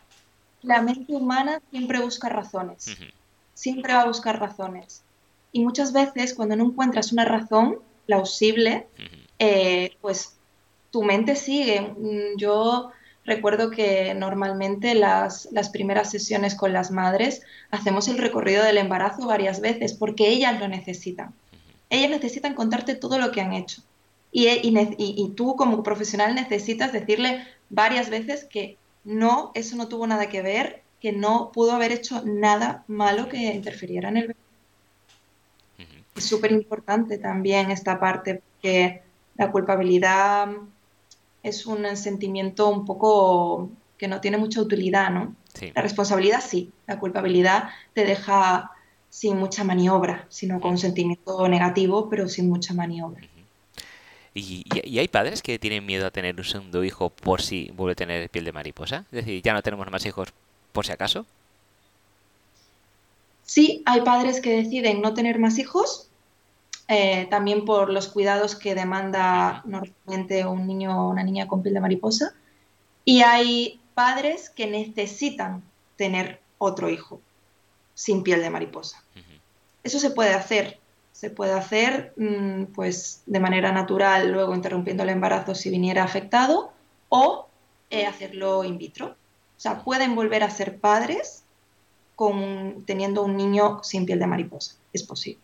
La 0.63 0.83
mente 0.83 1.13
humana 1.13 1.61
siempre 1.71 1.99
busca 2.01 2.29
razones, 2.29 2.97
siempre 3.55 3.93
va 3.93 4.03
a 4.03 4.07
buscar 4.07 4.39
razones. 4.39 5.03
Y 5.51 5.65
muchas 5.65 5.93
veces 5.93 6.33
cuando 6.33 6.55
no 6.55 6.65
encuentras 6.65 7.13
una 7.13 7.25
razón 7.25 7.81
plausible, 8.07 8.87
eh, 9.41 9.97
pues 10.01 10.37
tu 10.93 11.03
mente 11.03 11.35
sigue. 11.35 11.81
Mm, 11.81 12.39
yo 12.39 12.93
recuerdo 13.25 13.71
que 13.71 14.15
normalmente 14.15 14.95
las, 14.95 15.49
las, 15.53 15.71
primeras 15.71 16.11
sesiones 16.11 16.55
con 16.55 16.73
las 16.73 16.91
madres 16.91 17.43
hacemos 17.71 18.09
el 18.09 18.19
recorrido 18.19 18.63
del 18.65 18.79
embarazo 18.79 19.27
varias 19.27 19.61
veces 19.61 19.95
porque 19.95 20.29
ellas 20.29 20.59
lo 20.61 20.69
necesitan. 20.69 21.33
Ellas 21.91 22.11
necesitan 22.11 22.55
contarte 22.55 22.95
todo 22.95 23.19
lo 23.19 23.33
que 23.33 23.41
han 23.41 23.53
hecho. 23.53 23.83
Y, 24.33 24.49
y, 24.49 24.75
y, 24.99 25.29
tú 25.37 25.55
como 25.55 25.83
profesional 25.85 26.35
necesitas 26.35 26.93
decirle 26.93 27.47
varias 27.71 28.11
veces 28.11 28.45
que 28.45 28.77
no, 29.05 29.53
eso 29.55 29.77
no 29.77 29.87
tuvo 29.87 30.07
nada 30.09 30.29
que 30.29 30.43
ver, 30.43 30.83
que 31.01 31.13
no 31.13 31.53
pudo 31.53 31.73
haber 31.73 31.93
hecho 31.93 32.23
nada 32.25 32.83
malo 32.89 33.29
que 33.29 33.37
interfiriera 33.37 34.09
en 34.09 34.17
el 34.17 34.27
bebé. 34.29 34.41
Es 36.17 36.25
súper 36.25 36.51
importante 36.51 37.19
también 37.19 37.71
esta 37.71 38.01
parte, 38.01 38.41
porque 38.43 39.03
la 39.37 39.51
culpabilidad 39.51 40.49
es 41.45 41.67
un 41.67 41.97
sentimiento 41.97 42.69
un 42.69 42.85
poco 42.85 43.71
que 43.97 44.09
no 44.09 44.21
tiene 44.21 44.39
mucha 44.39 44.61
utilidad, 44.61 45.11
¿no? 45.11 45.37
La 45.75 45.83
responsabilidad 45.83 46.43
sí, 46.45 46.73
la 46.89 46.99
culpabilidad 46.99 47.69
te 47.93 48.05
deja 48.05 48.73
sin 49.09 49.37
mucha 49.37 49.63
maniobra, 49.63 50.27
sino 50.29 50.61
con 50.61 50.73
un 50.73 50.79
sentimiento 50.79 51.47
negativo, 51.49 52.09
pero 52.11 52.29
sin 52.29 52.49
mucha 52.49 52.75
maniobra. 52.75 53.23
Y, 54.35 54.65
hay 54.99 55.07
padres 55.07 55.43
que 55.43 55.61
tienen 55.61 55.87
miedo 55.87 56.07
a 56.07 56.11
tener 56.11 56.35
un 56.37 56.45
segundo 56.45 56.83
hijo 56.83 57.11
por 57.11 57.41
si 57.41 57.71
vuelve 57.77 57.93
a 57.93 57.95
tener 57.95 58.29
piel 58.31 58.45
de 58.45 58.51
mariposa. 58.51 59.05
Es 59.13 59.25
decir, 59.25 59.41
ya 59.43 59.53
no 59.53 59.63
tenemos 59.63 59.89
más 59.93 60.05
hijos 60.07 60.31
por 60.73 60.85
si 60.85 60.91
acaso. 60.91 61.25
Sí, 63.45 63.83
hay 63.87 64.01
padres 64.01 64.41
que 64.41 64.57
deciden 64.57 65.01
no 65.03 65.15
tener 65.15 65.39
más 65.39 65.59
hijos, 65.59 66.09
eh, 66.89 67.27
también 67.31 67.65
por 67.65 67.91
los 67.91 68.09
cuidados 68.09 68.57
que 68.57 68.75
demanda 68.75 69.63
normalmente 69.65 70.47
un 70.47 70.67
niño 70.67 71.07
o 71.07 71.11
una 71.11 71.23
niña 71.23 71.49
con 71.49 71.63
piel 71.63 71.75
de 71.75 71.81
mariposa. 71.81 72.35
Y 73.05 73.23
hay 73.23 73.81
padres 73.95 74.51
que 74.51 74.67
necesitan 74.67 75.63
tener 75.97 76.41
otro 76.59 76.91
hijo 76.91 77.21
sin 77.95 78.23
piel 78.23 78.41
de 78.41 78.51
mariposa. 78.51 79.03
Eso 79.83 79.99
se 79.99 80.11
puede 80.11 80.35
hacer 80.35 80.81
se 81.15 81.31
puede 81.31 81.53
hacer 81.53 82.13
mm, 82.17 82.65
pues 82.75 83.23
de 83.27 83.39
manera 83.39 83.71
natural, 83.71 84.33
luego 84.33 84.53
interrumpiendo 84.53 85.05
el 85.05 85.11
embarazo 85.11 85.55
si 85.55 85.71
viniera 85.71 86.03
afectado, 86.03 86.73
o 87.09 87.47
eh, 87.89 88.05
hacerlo 88.05 88.65
in 88.65 88.79
vitro. 88.79 89.07
O 89.57 89.61
sea, 89.61 89.85
pueden 89.85 90.17
volver 90.17 90.43
a 90.43 90.51
ser 90.51 90.81
padres 90.81 91.45
con, 92.17 92.83
teniendo 92.85 93.23
un 93.23 93.37
niño 93.37 93.79
sin 93.85 94.07
piel 94.07 94.19
de 94.19 94.27
mariposa. 94.27 94.75
Es 94.93 95.05
posible. 95.05 95.41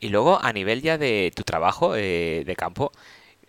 Y 0.00 0.08
luego, 0.10 0.42
a 0.42 0.52
nivel 0.52 0.82
ya 0.82 0.98
de 0.98 1.32
tu 1.34 1.42
trabajo 1.42 1.96
eh, 1.96 2.44
de 2.46 2.56
campo, 2.56 2.92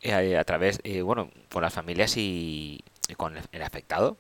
eh, 0.01 0.38
a 0.38 0.44
través, 0.44 0.82
bueno, 1.03 1.29
con 1.51 1.62
las 1.62 1.74
familias 1.74 2.15
y, 2.18 2.84
con 3.18 3.36
el 3.51 3.62
afectado, 3.62 4.18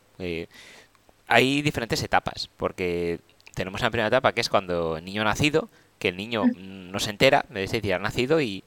hay 1.27 1.61
diferentes 1.61 2.03
etapas, 2.03 2.49
porque 2.57 3.19
tenemos 3.53 3.81
la 3.81 3.89
primera 3.89 4.07
etapa 4.07 4.33
que 4.33 4.41
es 4.41 4.49
cuando 4.49 4.97
el 4.97 5.05
niño 5.05 5.21
ha 5.21 5.25
nacido, 5.25 5.69
que 5.99 6.09
el 6.09 6.17
niño 6.17 6.45
no 6.55 6.99
se 6.99 7.11
entera, 7.11 7.45
es 7.53 7.71
decir, 7.71 7.93
ha 7.93 7.99
nacido 7.99 8.41
y, 8.41 8.63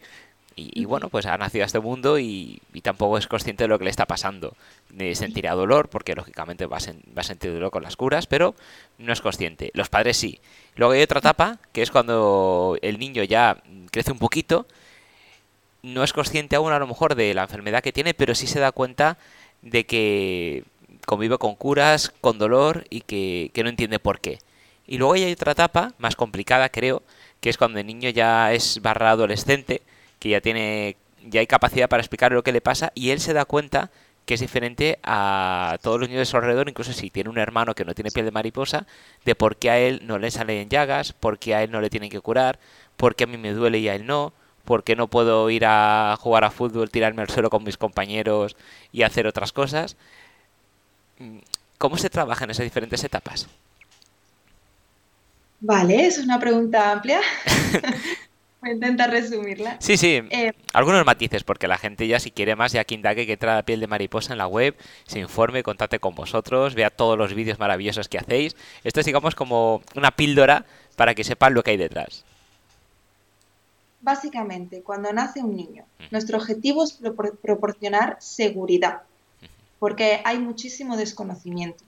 y, 0.56 0.84
bueno, 0.84 1.08
pues 1.08 1.26
ha 1.26 1.36
nacido 1.36 1.64
a 1.64 1.66
este 1.66 1.80
mundo 1.80 2.18
y, 2.18 2.60
tampoco 2.82 3.18
es 3.18 3.26
consciente 3.26 3.64
de 3.64 3.68
lo 3.68 3.78
que 3.78 3.84
le 3.84 3.90
está 3.90 4.06
pasando. 4.06 4.56
Ni 4.90 5.14
sentirá 5.14 5.54
dolor, 5.54 5.88
porque 5.88 6.14
lógicamente 6.14 6.66
va 6.66 6.78
a, 6.78 6.80
va 7.16 7.20
a, 7.20 7.22
sentir 7.22 7.52
dolor 7.52 7.70
con 7.70 7.82
las 7.82 7.96
curas, 7.96 8.26
pero 8.26 8.54
no 8.98 9.12
es 9.12 9.20
consciente. 9.20 9.70
Los 9.74 9.88
padres 9.88 10.16
sí. 10.16 10.40
Luego 10.76 10.92
hay 10.92 11.02
otra 11.02 11.20
etapa, 11.20 11.58
que 11.72 11.82
es 11.82 11.90
cuando 11.90 12.76
el 12.82 12.98
niño 12.98 13.24
ya 13.24 13.62
crece 13.90 14.12
un 14.12 14.18
poquito, 14.18 14.66
no 15.82 16.04
es 16.04 16.12
consciente 16.12 16.56
aún 16.56 16.72
a 16.72 16.78
lo 16.78 16.86
mejor 16.86 17.14
de 17.14 17.34
la 17.34 17.42
enfermedad 17.42 17.82
que 17.82 17.92
tiene, 17.92 18.14
pero 18.14 18.34
sí 18.34 18.46
se 18.46 18.60
da 18.60 18.72
cuenta 18.72 19.18
de 19.62 19.84
que 19.84 20.64
convive 21.06 21.38
con 21.38 21.56
curas, 21.56 22.12
con 22.20 22.38
dolor 22.38 22.84
y 22.90 23.02
que, 23.02 23.50
que 23.52 23.62
no 23.62 23.68
entiende 23.68 23.98
por 23.98 24.20
qué. 24.20 24.38
Y 24.86 24.98
luego 24.98 25.14
hay 25.14 25.32
otra 25.32 25.52
etapa, 25.52 25.94
más 25.98 26.16
complicada 26.16 26.68
creo, 26.68 27.02
que 27.40 27.50
es 27.50 27.58
cuando 27.58 27.80
el 27.80 27.86
niño 27.86 28.08
ya 28.10 28.52
es 28.52 28.80
barra 28.82 29.10
adolescente, 29.10 29.82
que 30.22 30.28
ya 30.28 30.40
tiene, 30.40 30.94
ya 31.28 31.40
hay 31.40 31.48
capacidad 31.48 31.88
para 31.88 32.00
explicar 32.00 32.30
lo 32.30 32.44
que 32.44 32.52
le 32.52 32.60
pasa 32.60 32.92
y 32.94 33.10
él 33.10 33.18
se 33.18 33.32
da 33.32 33.44
cuenta 33.44 33.90
que 34.24 34.34
es 34.34 34.40
diferente 34.40 35.00
a 35.02 35.78
todos 35.82 35.98
los 35.98 36.08
niños 36.08 36.20
de 36.20 36.26
su 36.26 36.36
alrededor, 36.36 36.68
incluso 36.68 36.92
si 36.92 37.10
tiene 37.10 37.28
un 37.28 37.38
hermano 37.38 37.74
que 37.74 37.84
no 37.84 37.92
tiene 37.92 38.12
piel 38.12 38.26
de 38.26 38.30
mariposa, 38.30 38.86
de 39.24 39.34
por 39.34 39.56
qué 39.56 39.70
a 39.70 39.80
él 39.80 40.02
no 40.04 40.20
le 40.20 40.30
salen 40.30 40.68
llagas, 40.68 41.12
por 41.12 41.40
qué 41.40 41.56
a 41.56 41.64
él 41.64 41.72
no 41.72 41.80
le 41.80 41.90
tienen 41.90 42.08
que 42.08 42.20
curar, 42.20 42.60
por 42.96 43.16
qué 43.16 43.24
a 43.24 43.26
mí 43.26 43.36
me 43.36 43.52
duele 43.52 43.80
y 43.80 43.88
a 43.88 43.96
él 43.96 44.06
no, 44.06 44.32
por 44.64 44.84
qué 44.84 44.94
no 44.94 45.08
puedo 45.08 45.50
ir 45.50 45.64
a 45.66 46.16
jugar 46.20 46.44
a 46.44 46.52
fútbol, 46.52 46.88
tirarme 46.88 47.22
al 47.22 47.28
suelo 47.28 47.50
con 47.50 47.64
mis 47.64 47.76
compañeros 47.76 48.56
y 48.92 49.02
hacer 49.02 49.26
otras 49.26 49.50
cosas. 49.50 49.96
¿Cómo 51.78 51.96
se 51.96 52.10
trabaja 52.10 52.44
en 52.44 52.52
esas 52.52 52.62
diferentes 52.62 53.02
etapas? 53.02 53.48
Vale, 55.58 56.06
es 56.06 56.18
una 56.18 56.38
pregunta 56.38 56.92
amplia. 56.92 57.20
Voy 58.62 58.70
a 58.70 58.74
intentar 58.74 59.10
resumirla. 59.10 59.76
Sí, 59.80 59.96
sí. 59.96 60.22
Eh, 60.30 60.52
Algunos 60.72 61.04
matices, 61.04 61.42
porque 61.42 61.66
la 61.66 61.78
gente 61.78 62.06
ya 62.06 62.20
si 62.20 62.30
quiere 62.30 62.54
más, 62.54 62.70
ya 62.70 62.84
que 62.84 62.94
indague 62.94 63.26
que 63.26 63.36
trae 63.36 63.56
la 63.56 63.64
piel 63.64 63.80
de 63.80 63.88
mariposa 63.88 64.32
en 64.32 64.38
la 64.38 64.46
web, 64.46 64.76
se 65.04 65.18
informe, 65.18 65.64
contate 65.64 65.98
con 65.98 66.14
vosotros, 66.14 66.76
vea 66.76 66.90
todos 66.90 67.18
los 67.18 67.34
vídeos 67.34 67.58
maravillosos 67.58 68.08
que 68.08 68.18
hacéis. 68.18 68.54
Esto 68.84 69.00
es, 69.00 69.06
digamos, 69.06 69.34
como 69.34 69.82
una 69.96 70.12
píldora 70.12 70.64
para 70.94 71.16
que 71.16 71.24
sepan 71.24 71.54
lo 71.54 71.64
que 71.64 71.72
hay 71.72 71.76
detrás. 71.76 72.24
Básicamente, 74.00 74.82
cuando 74.82 75.12
nace 75.12 75.40
un 75.40 75.56
niño, 75.56 75.84
nuestro 76.12 76.38
objetivo 76.38 76.84
es 76.84 77.00
proporcionar 77.42 78.16
seguridad, 78.20 79.02
porque 79.80 80.20
hay 80.24 80.38
muchísimo 80.38 80.96
desconocimiento. 80.96 81.82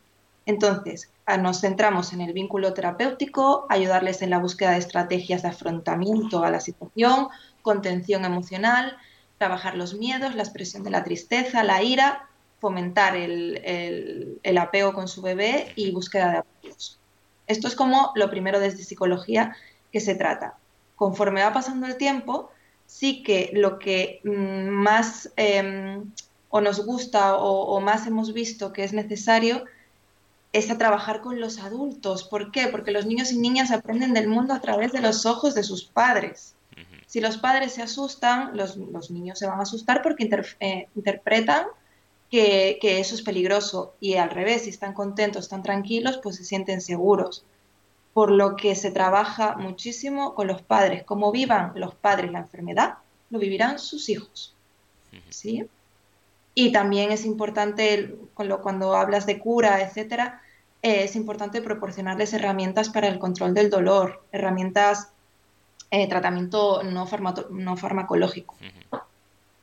Entonces, 0.46 1.10
nos 1.40 1.60
centramos 1.60 2.12
en 2.12 2.20
el 2.20 2.32
vínculo 2.32 2.74
terapéutico, 2.74 3.66
ayudarles 3.70 4.20
en 4.20 4.30
la 4.30 4.38
búsqueda 4.38 4.72
de 4.72 4.78
estrategias 4.78 5.42
de 5.42 5.48
afrontamiento 5.48 6.44
a 6.44 6.50
la 6.50 6.60
situación, 6.60 7.28
contención 7.62 8.24
emocional, 8.24 8.96
trabajar 9.38 9.74
los 9.74 9.94
miedos, 9.94 10.34
la 10.34 10.42
expresión 10.42 10.84
de 10.84 10.90
la 10.90 11.02
tristeza, 11.02 11.64
la 11.64 11.82
ira, 11.82 12.28
fomentar 12.60 13.16
el, 13.16 14.58
apego 14.58 14.92
con 14.92 15.08
su 15.08 15.22
bebé 15.22 15.72
y 15.76 15.90
búsqueda 15.92 16.30
de 16.30 16.38
apoyos. 16.38 16.98
Esto 17.46 17.68
es 17.68 17.74
como 17.74 18.12
lo 18.14 18.30
primero 18.30 18.60
desde 18.60 18.84
psicología 18.84 19.56
que 19.92 20.00
se 20.00 20.14
trata. 20.14 20.56
Conforme 20.96 21.42
va 21.42 21.52
pasando 21.52 21.86
el 21.86 21.96
tiempo, 21.96 22.50
sí 22.86 23.22
que 23.22 23.50
lo 23.54 23.78
que 23.78 24.20
mm, 24.24 24.68
más 24.68 25.32
em, 25.36 26.10
o 26.50 26.60
nos 26.60 26.84
gusta 26.84 27.36
o 27.36 27.80
más 27.80 28.06
hemos 28.06 28.32
visto 28.32 28.72
que 28.72 28.84
es 28.84 28.92
necesario 28.92 29.64
es 30.54 30.70
a 30.70 30.78
trabajar 30.78 31.20
con 31.20 31.40
los 31.40 31.58
adultos. 31.58 32.22
¿Por 32.22 32.52
qué? 32.52 32.68
Porque 32.68 32.92
los 32.92 33.06
niños 33.06 33.32
y 33.32 33.38
niñas 33.38 33.72
aprenden 33.72 34.14
del 34.14 34.28
mundo 34.28 34.54
a 34.54 34.60
través 34.60 34.92
de 34.92 35.00
los 35.00 35.26
ojos 35.26 35.52
de 35.54 35.64
sus 35.64 35.84
padres. 35.84 36.54
Si 37.06 37.20
los 37.20 37.38
padres 37.38 37.72
se 37.72 37.82
asustan, 37.82 38.56
los, 38.56 38.76
niños 39.10 39.38
se 39.38 39.48
van 39.48 39.58
a 39.58 39.64
asustar 39.64 40.00
porque 40.00 40.28
eh, 40.60 40.88
interpretan 40.94 41.66
que, 42.30 42.78
que, 42.80 43.00
eso 43.00 43.16
es 43.16 43.22
peligroso. 43.22 43.94
Y 43.98 44.14
al 44.14 44.30
revés, 44.30 44.62
si 44.62 44.70
están 44.70 44.94
contentos, 44.94 45.44
están 45.44 45.64
tranquilos, 45.64 46.20
pues 46.22 46.36
se 46.36 46.44
sienten 46.44 46.80
seguros. 46.80 47.44
Por 48.12 48.30
lo 48.30 48.54
que 48.54 48.76
se 48.76 48.92
trabaja 48.92 49.56
muchísimo 49.56 50.36
con 50.36 50.46
los 50.46 50.62
padres. 50.62 51.02
Como 51.02 51.32
vivan 51.32 51.72
los 51.74 51.96
padres 51.96 52.30
la 52.30 52.38
enfermedad, 52.38 52.94
lo 53.30 53.40
vivirán 53.40 53.80
sus 53.80 54.08
hijos. 54.08 54.54
¿Sí? 55.30 55.66
Y 56.54 56.70
también 56.70 57.10
es 57.10 57.24
importante, 57.24 58.14
cuando 58.34 58.94
hablas 58.94 59.26
de 59.26 59.40
cura, 59.40 59.82
etcétera, 59.82 60.40
eh, 60.84 61.02
es 61.04 61.16
importante 61.16 61.62
proporcionarles 61.62 62.34
herramientas 62.34 62.90
para 62.90 63.08
el 63.08 63.18
control 63.18 63.54
del 63.54 63.70
dolor, 63.70 64.22
herramientas, 64.32 65.08
eh, 65.90 66.06
tratamiento 66.10 66.82
no, 66.82 67.08
no 67.50 67.76
farmacológico, 67.78 68.54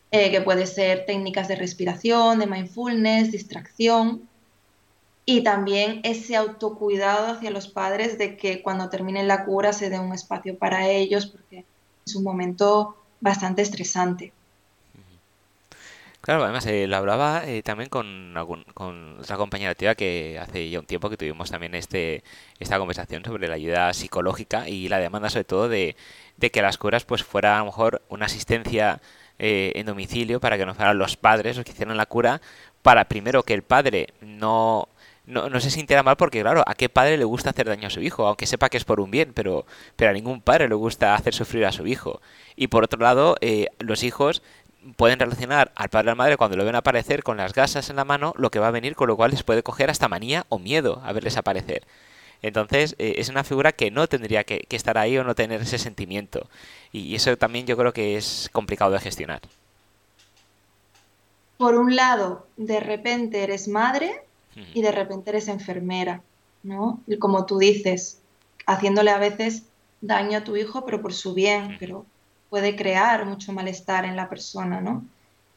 eh, 0.09 0.31
que 0.31 0.41
puede 0.41 0.65
ser 0.65 1.05
técnicas 1.05 1.47
de 1.47 1.57
respiración, 1.57 2.39
de 2.39 2.47
mindfulness, 2.47 3.31
distracción, 3.31 4.27
y 5.23 5.43
también 5.43 6.01
ese 6.03 6.35
autocuidado 6.35 7.27
hacia 7.27 7.51
los 7.51 7.67
padres 7.67 8.17
de 8.17 8.35
que 8.35 8.63
cuando 8.63 8.89
terminen 8.89 9.27
la 9.27 9.45
cura 9.45 9.73
se 9.73 9.91
dé 9.91 9.99
un 9.99 10.13
espacio 10.13 10.57
para 10.57 10.89
ellos, 10.89 11.27
porque 11.27 11.65
es 12.03 12.15
un 12.15 12.23
momento 12.23 12.97
bastante 13.19 13.61
estresante. 13.61 14.33
Claro, 16.21 16.43
además 16.43 16.67
eh, 16.67 16.85
lo 16.85 16.97
hablaba 16.97 17.47
eh, 17.47 17.63
también 17.63 17.89
con, 17.89 18.35
con 18.75 19.19
otra 19.19 19.37
compañera 19.37 19.73
tía 19.73 19.95
que 19.95 20.37
hace 20.39 20.69
ya 20.69 20.79
un 20.79 20.85
tiempo 20.85 21.09
que 21.09 21.17
tuvimos 21.17 21.49
también 21.49 21.73
este 21.73 22.23
esta 22.59 22.77
conversación 22.77 23.25
sobre 23.25 23.47
la 23.47 23.55
ayuda 23.55 23.91
psicológica 23.93 24.69
y 24.69 24.87
la 24.87 24.99
demanda 24.99 25.31
sobre 25.31 25.45
todo 25.45 25.67
de, 25.67 25.95
que 26.51 26.61
las 26.61 26.77
curas 26.77 27.05
pues 27.05 27.23
fuera 27.23 27.55
a 27.55 27.59
lo 27.59 27.65
mejor 27.65 28.03
una 28.07 28.27
asistencia 28.27 29.01
eh, 29.39 29.71
en 29.75 29.87
domicilio 29.87 30.39
para 30.39 30.59
que 30.59 30.65
no 30.67 30.75
fueran 30.75 30.99
los 30.99 31.17
padres 31.17 31.57
los 31.57 31.65
que 31.65 31.71
hicieran 31.71 31.97
la 31.97 32.05
cura 32.05 32.39
para 32.83 33.05
primero 33.05 33.41
que 33.41 33.55
el 33.55 33.63
padre 33.63 34.09
no 34.21 34.89
no, 35.25 35.49
no, 35.49 35.59
se 35.61 35.69
sintiera 35.69 36.03
mal 36.03 36.17
porque, 36.17 36.41
claro, 36.41 36.63
¿a 36.65 36.73
qué 36.73 36.89
padre 36.89 37.15
le 37.15 37.23
gusta 37.25 37.51
hacer 37.51 37.67
daño 37.67 37.87
a 37.87 37.91
su 37.91 38.01
hijo? 38.01 38.27
Aunque 38.27 38.47
sepa 38.47 38.69
que 38.69 38.77
es 38.77 38.83
por 38.85 38.99
un 38.99 39.11
bien, 39.11 39.33
pero, 39.33 39.65
pero 39.95 40.09
a 40.09 40.13
ningún 40.13 40.41
padre 40.41 40.67
le 40.67 40.75
gusta 40.75 41.15
hacer 41.15 41.33
sufrir 41.33 41.63
a 41.65 41.71
su 41.71 41.85
hijo. 41.87 42.21
Y 42.55 42.67
por 42.67 42.83
otro 42.83 42.99
lado, 42.99 43.37
los 43.79 44.03
hijos 44.03 44.41
pueden 44.95 45.19
relacionar 45.19 45.71
al 45.75 45.89
padre 45.89 46.07
o 46.07 46.11
a 46.11 46.13
la 46.13 46.15
madre 46.15 46.37
cuando 46.37 46.57
lo 46.57 46.65
ven 46.65 46.75
aparecer 46.75 47.23
con 47.23 47.37
las 47.37 47.53
gasas 47.53 47.89
en 47.89 47.95
la 47.95 48.05
mano, 48.05 48.33
lo 48.37 48.51
que 48.51 48.59
va 48.59 48.67
a 48.67 48.71
venir, 48.71 48.95
con 48.95 49.07
lo 49.07 49.15
cual 49.15 49.31
les 49.31 49.43
puede 49.43 49.63
coger 49.63 49.89
hasta 49.89 50.07
manía 50.07 50.45
o 50.49 50.59
miedo 50.59 51.01
a 51.03 51.13
verles 51.13 51.37
aparecer. 51.37 51.83
Entonces, 52.41 52.95
eh, 52.97 53.15
es 53.17 53.29
una 53.29 53.43
figura 53.43 53.71
que 53.71 53.91
no 53.91 54.07
tendría 54.07 54.43
que, 54.43 54.65
estar 54.69 54.97
ahí 54.97 55.17
o 55.17 55.23
no 55.23 55.35
tener 55.35 55.61
ese 55.61 55.77
sentimiento. 55.77 56.47
Y 56.91 57.15
eso 57.15 57.37
también 57.37 57.67
yo 57.67 57.77
creo 57.77 57.93
que 57.93 58.17
es 58.17 58.49
complicado 58.51 58.91
de 58.91 58.99
gestionar. 58.99 59.41
Por 61.57 61.75
un 61.75 61.95
lado, 61.95 62.47
de 62.57 62.79
repente 62.79 63.43
eres 63.43 63.67
madre 63.67 64.23
y 64.73 64.81
de 64.81 64.91
repente 64.91 65.29
eres 65.29 65.47
enfermera, 65.47 66.23
¿no? 66.63 66.99
Y 67.05 67.17
como 67.17 67.45
tú 67.45 67.59
dices, 67.59 68.19
haciéndole 68.65 69.11
a 69.11 69.19
veces 69.19 69.63
daño 70.01 70.39
a 70.39 70.43
tu 70.43 70.57
hijo, 70.57 70.83
pero 70.85 71.01
por 71.03 71.13
su 71.13 71.35
bien, 71.35 71.77
pero 71.79 72.05
puede 72.51 72.75
crear 72.75 73.25
mucho 73.25 73.53
malestar 73.53 74.03
en 74.03 74.17
la 74.17 74.27
persona, 74.27 74.81
¿no? 74.81 75.05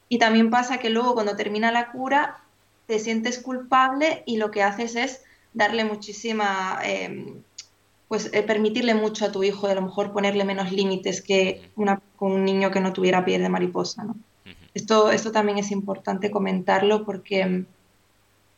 Y 0.08 0.18
también 0.18 0.48
pasa 0.48 0.78
que 0.78 0.90
luego 0.90 1.14
cuando 1.14 1.34
termina 1.34 1.72
la 1.72 1.90
cura 1.90 2.38
te 2.86 3.00
sientes 3.00 3.40
culpable 3.40 4.22
y 4.26 4.36
lo 4.36 4.52
que 4.52 4.62
haces 4.62 4.94
es 4.94 5.22
darle 5.54 5.84
muchísima, 5.84 6.78
em, 6.84 7.42
pues 8.06 8.30
eh, 8.32 8.44
permitirle 8.44 8.94
mucho 8.94 9.24
a 9.24 9.32
tu 9.32 9.42
hijo, 9.42 9.66
a 9.66 9.74
lo 9.74 9.82
mejor 9.82 10.12
ponerle 10.12 10.44
menos 10.44 10.70
límites 10.70 11.20
que 11.20 11.68
una, 11.74 12.00
con 12.14 12.30
un 12.30 12.44
niño 12.44 12.70
que 12.70 12.80
no 12.80 12.92
tuviera 12.92 13.24
piel 13.24 13.42
de 13.42 13.48
mariposa, 13.48 14.04
¿no? 14.04 14.14
Esto, 14.72 15.10
esto 15.10 15.32
también 15.32 15.58
es 15.58 15.72
importante 15.72 16.30
comentarlo 16.30 17.04
porque, 17.04 17.64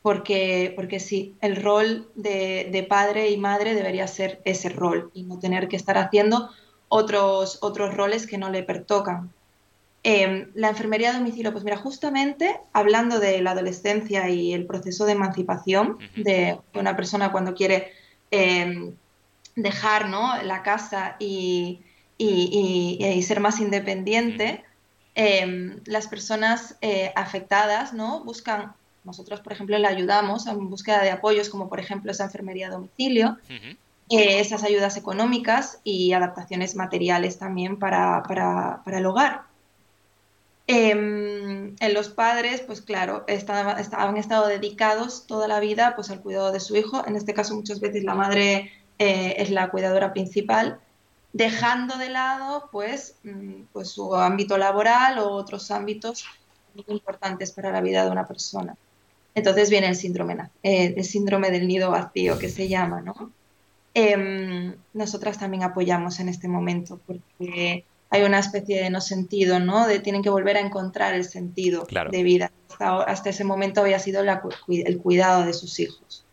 porque, 0.02 0.75
porque 0.76 1.00
sí, 1.00 1.35
el 1.40 1.57
rol 1.57 2.11
de, 2.14 2.69
de 2.71 2.83
padre 2.83 3.31
y 3.31 3.38
madre 3.38 3.75
debería 3.75 4.07
ser 4.07 4.43
ese 4.45 4.69
rol 4.69 5.11
y 5.14 5.23
no 5.23 5.38
tener 5.38 5.69
que 5.69 5.76
estar 5.76 5.97
haciendo 5.97 6.50
otros, 6.88 7.59
otros 7.62 7.95
roles 7.95 8.26
que 8.26 8.38
no 8.38 8.50
le 8.50 8.62
pertocan. 8.62 9.33
Em, 10.09 10.52
la 10.55 10.69
enfermería 10.69 11.11
a 11.11 11.19
domicilio, 11.19 11.50
pues 11.50 11.64
mira, 11.64 11.76
justamente 11.76 12.61
hablando 12.73 13.19
de 13.19 13.40
la 13.40 13.50
adolescencia 13.50 14.31
y 14.31 14.52
el 14.52 14.64
proceso 14.64 15.05
de 15.05 15.12
emancipación 15.12 15.99
de 16.14 16.61
una 16.75 16.95
persona 16.95 17.33
cuando 17.33 17.55
quiere 17.55 17.93
em, 18.31 18.95
dejar 19.57 20.09
¿no? 20.09 20.40
la 20.42 20.62
casa 20.62 21.16
y, 21.18 21.81
y, 22.18 23.20
ser 23.22 23.40
más 23.40 23.59
independiente, 23.59 24.62
em, 25.16 25.81
las 25.87 26.07
personas 26.07 26.77
eh, 26.83 27.11
afectadas 27.16 27.92
¿no? 27.92 28.22
buscan, 28.22 28.75
nosotros 29.03 29.40
por 29.40 29.55
ejemplo 29.55 29.77
le 29.77 29.88
ayudamos 29.88 30.46
en 30.46 30.70
búsqueda 30.70 31.03
de 31.03 31.11
apoyos 31.11 31.49
como 31.49 31.68
por 31.68 31.81
ejemplo 31.81 32.12
esa 32.12 32.25
enfermería 32.25 32.68
a 32.68 32.70
domicilio. 32.70 33.38
Eh, 34.09 34.38
esas 34.38 34.62
ayudas 34.62 34.97
económicas 34.97 35.81
y 35.83 36.12
adaptaciones 36.12 36.77
materiales 36.77 37.38
también 37.38 37.79
para, 37.79 38.23
para, 38.23 38.83
para 38.85 38.99
el 38.99 39.07
hogar. 39.07 39.42
Em, 40.69 41.77
en 41.79 41.95
los 41.95 42.09
padres, 42.09 42.61
pues 42.61 42.83
claro, 42.83 43.25
estaban, 43.27 43.77
han 43.92 44.16
estado 44.16 44.47
dedicados 44.47 45.27
toda 45.27 45.49
la 45.49 45.61
vida 45.61 45.95
pues, 45.97 46.11
al 46.11 46.21
cuidado 46.21 46.53
de 46.53 46.61
su 46.61 46.77
hijo. 46.77 47.05
En 47.07 47.16
este 47.16 47.35
caso, 47.35 47.55
muchas 47.55 47.81
veces 47.81 48.05
la 48.05 48.14
madre 48.14 48.73
eh, 48.99 49.35
es 49.38 49.51
la 49.51 49.71
cuidadora 49.71 50.12
principal, 50.12 50.81
dejando 51.33 51.99
de 51.99 52.09
lado 52.09 52.69
pues, 52.73 53.16
mm, 53.25 53.64
pues 53.73 53.90
su 53.90 54.14
ámbito 54.14 54.57
laboral 54.59 55.19
o 55.19 55.33
otros 55.33 55.71
ámbitos 55.71 56.25
importantes 56.87 57.53
para 57.53 57.73
la 57.73 57.81
vida 57.81 58.05
de 58.05 58.11
una 58.11 58.27
persona. 58.27 58.77
Entonces 59.35 59.69
viene 59.71 59.88
el 59.88 59.97
síndrome, 59.97 60.37
eh, 60.62 60.95
el 60.97 61.05
síndrome 61.05 61.51
del 61.51 61.69
nido 61.69 61.90
vacío, 61.90 62.38
que 62.38 62.49
se 62.49 62.69
llama, 62.69 63.03
¿no? 63.03 63.33
Em, 63.98 64.74
nosotras 64.92 65.38
también 65.38 65.62
apoyamos 65.62 66.20
en 66.20 66.28
este 66.28 66.48
momento, 66.48 67.00
porque 67.06 67.82
hay 68.11 68.22
una 68.24 68.40
especie 68.40 68.82
de 68.82 68.90
no 68.90 69.00
sentido, 69.00 69.59
¿no? 69.59 69.87
De 69.87 70.00
tienen 70.00 70.22
que 70.22 70.28
volver 70.28 70.59
a 70.59 70.61
encontrar 70.61 71.14
el 71.14 71.24
sentido 71.24 71.87
de 72.11 72.22
vida. 72.22 72.52
Hasta, 72.78 73.30
ese 73.30 73.44
momento 73.44 73.80
había 73.80 73.98
sido 73.98 74.22
el 74.68 74.98
cuidado 74.98 75.46
de 75.46 75.54
sus 75.54 75.80
hijos. 75.80 76.26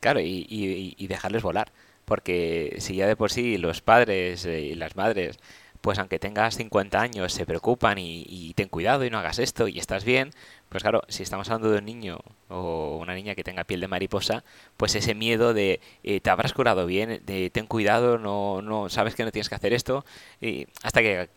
Claro, 0.00 0.20
y, 0.20 1.06
dejarles 1.08 1.42
volar, 1.42 1.72
porque 2.04 2.76
si 2.78 2.96
ya 2.96 3.06
de 3.06 3.16
por 3.16 3.32
sí 3.32 3.56
los 3.56 3.80
padres 3.80 4.44
eh, 4.44 4.60
y 4.60 4.74
las 4.74 4.96
madres 4.96 5.38
pues 5.84 5.98
aunque 5.98 6.18
tengas 6.18 6.56
50 6.56 6.98
años, 6.98 7.30
se 7.30 7.44
preocupan 7.44 7.98
y, 7.98 8.54
ten 8.54 8.70
cuidado 8.70 9.04
y 9.04 9.10
no 9.10 9.18
hagas 9.18 9.38
esto 9.38 9.68
y 9.68 9.78
estás 9.78 10.02
bien, 10.02 10.30
pues 10.70 10.82
claro, 10.82 11.02
si 11.08 11.22
estamos 11.22 11.50
hablando 11.50 11.70
de 11.70 11.80
un 11.80 11.84
niño 11.84 12.20
o 12.48 12.96
una 12.96 13.14
niña 13.14 13.34
que 13.34 13.44
tenga 13.44 13.64
piel 13.64 13.80
de 13.80 13.88
mariposa, 13.88 14.44
pues 14.78 14.94
ese 14.94 15.14
miedo 15.14 15.52
de 15.52 15.80
eh, 16.02 16.20
te 16.20 16.30
habrás 16.30 16.54
curado 16.54 16.86
bien, 16.86 17.20
de 17.26 17.50
ten 17.50 17.66
cuidado, 17.66 18.16
no, 18.16 18.62
no 18.62 18.88
sabes 18.88 19.14
que 19.14 19.24
no 19.24 19.30
tienes 19.30 19.50
que 19.50 19.56
hacer 19.56 19.74
esto, 19.74 20.06
y 20.40 20.66
hasta 20.82 21.02
que, 21.02 21.28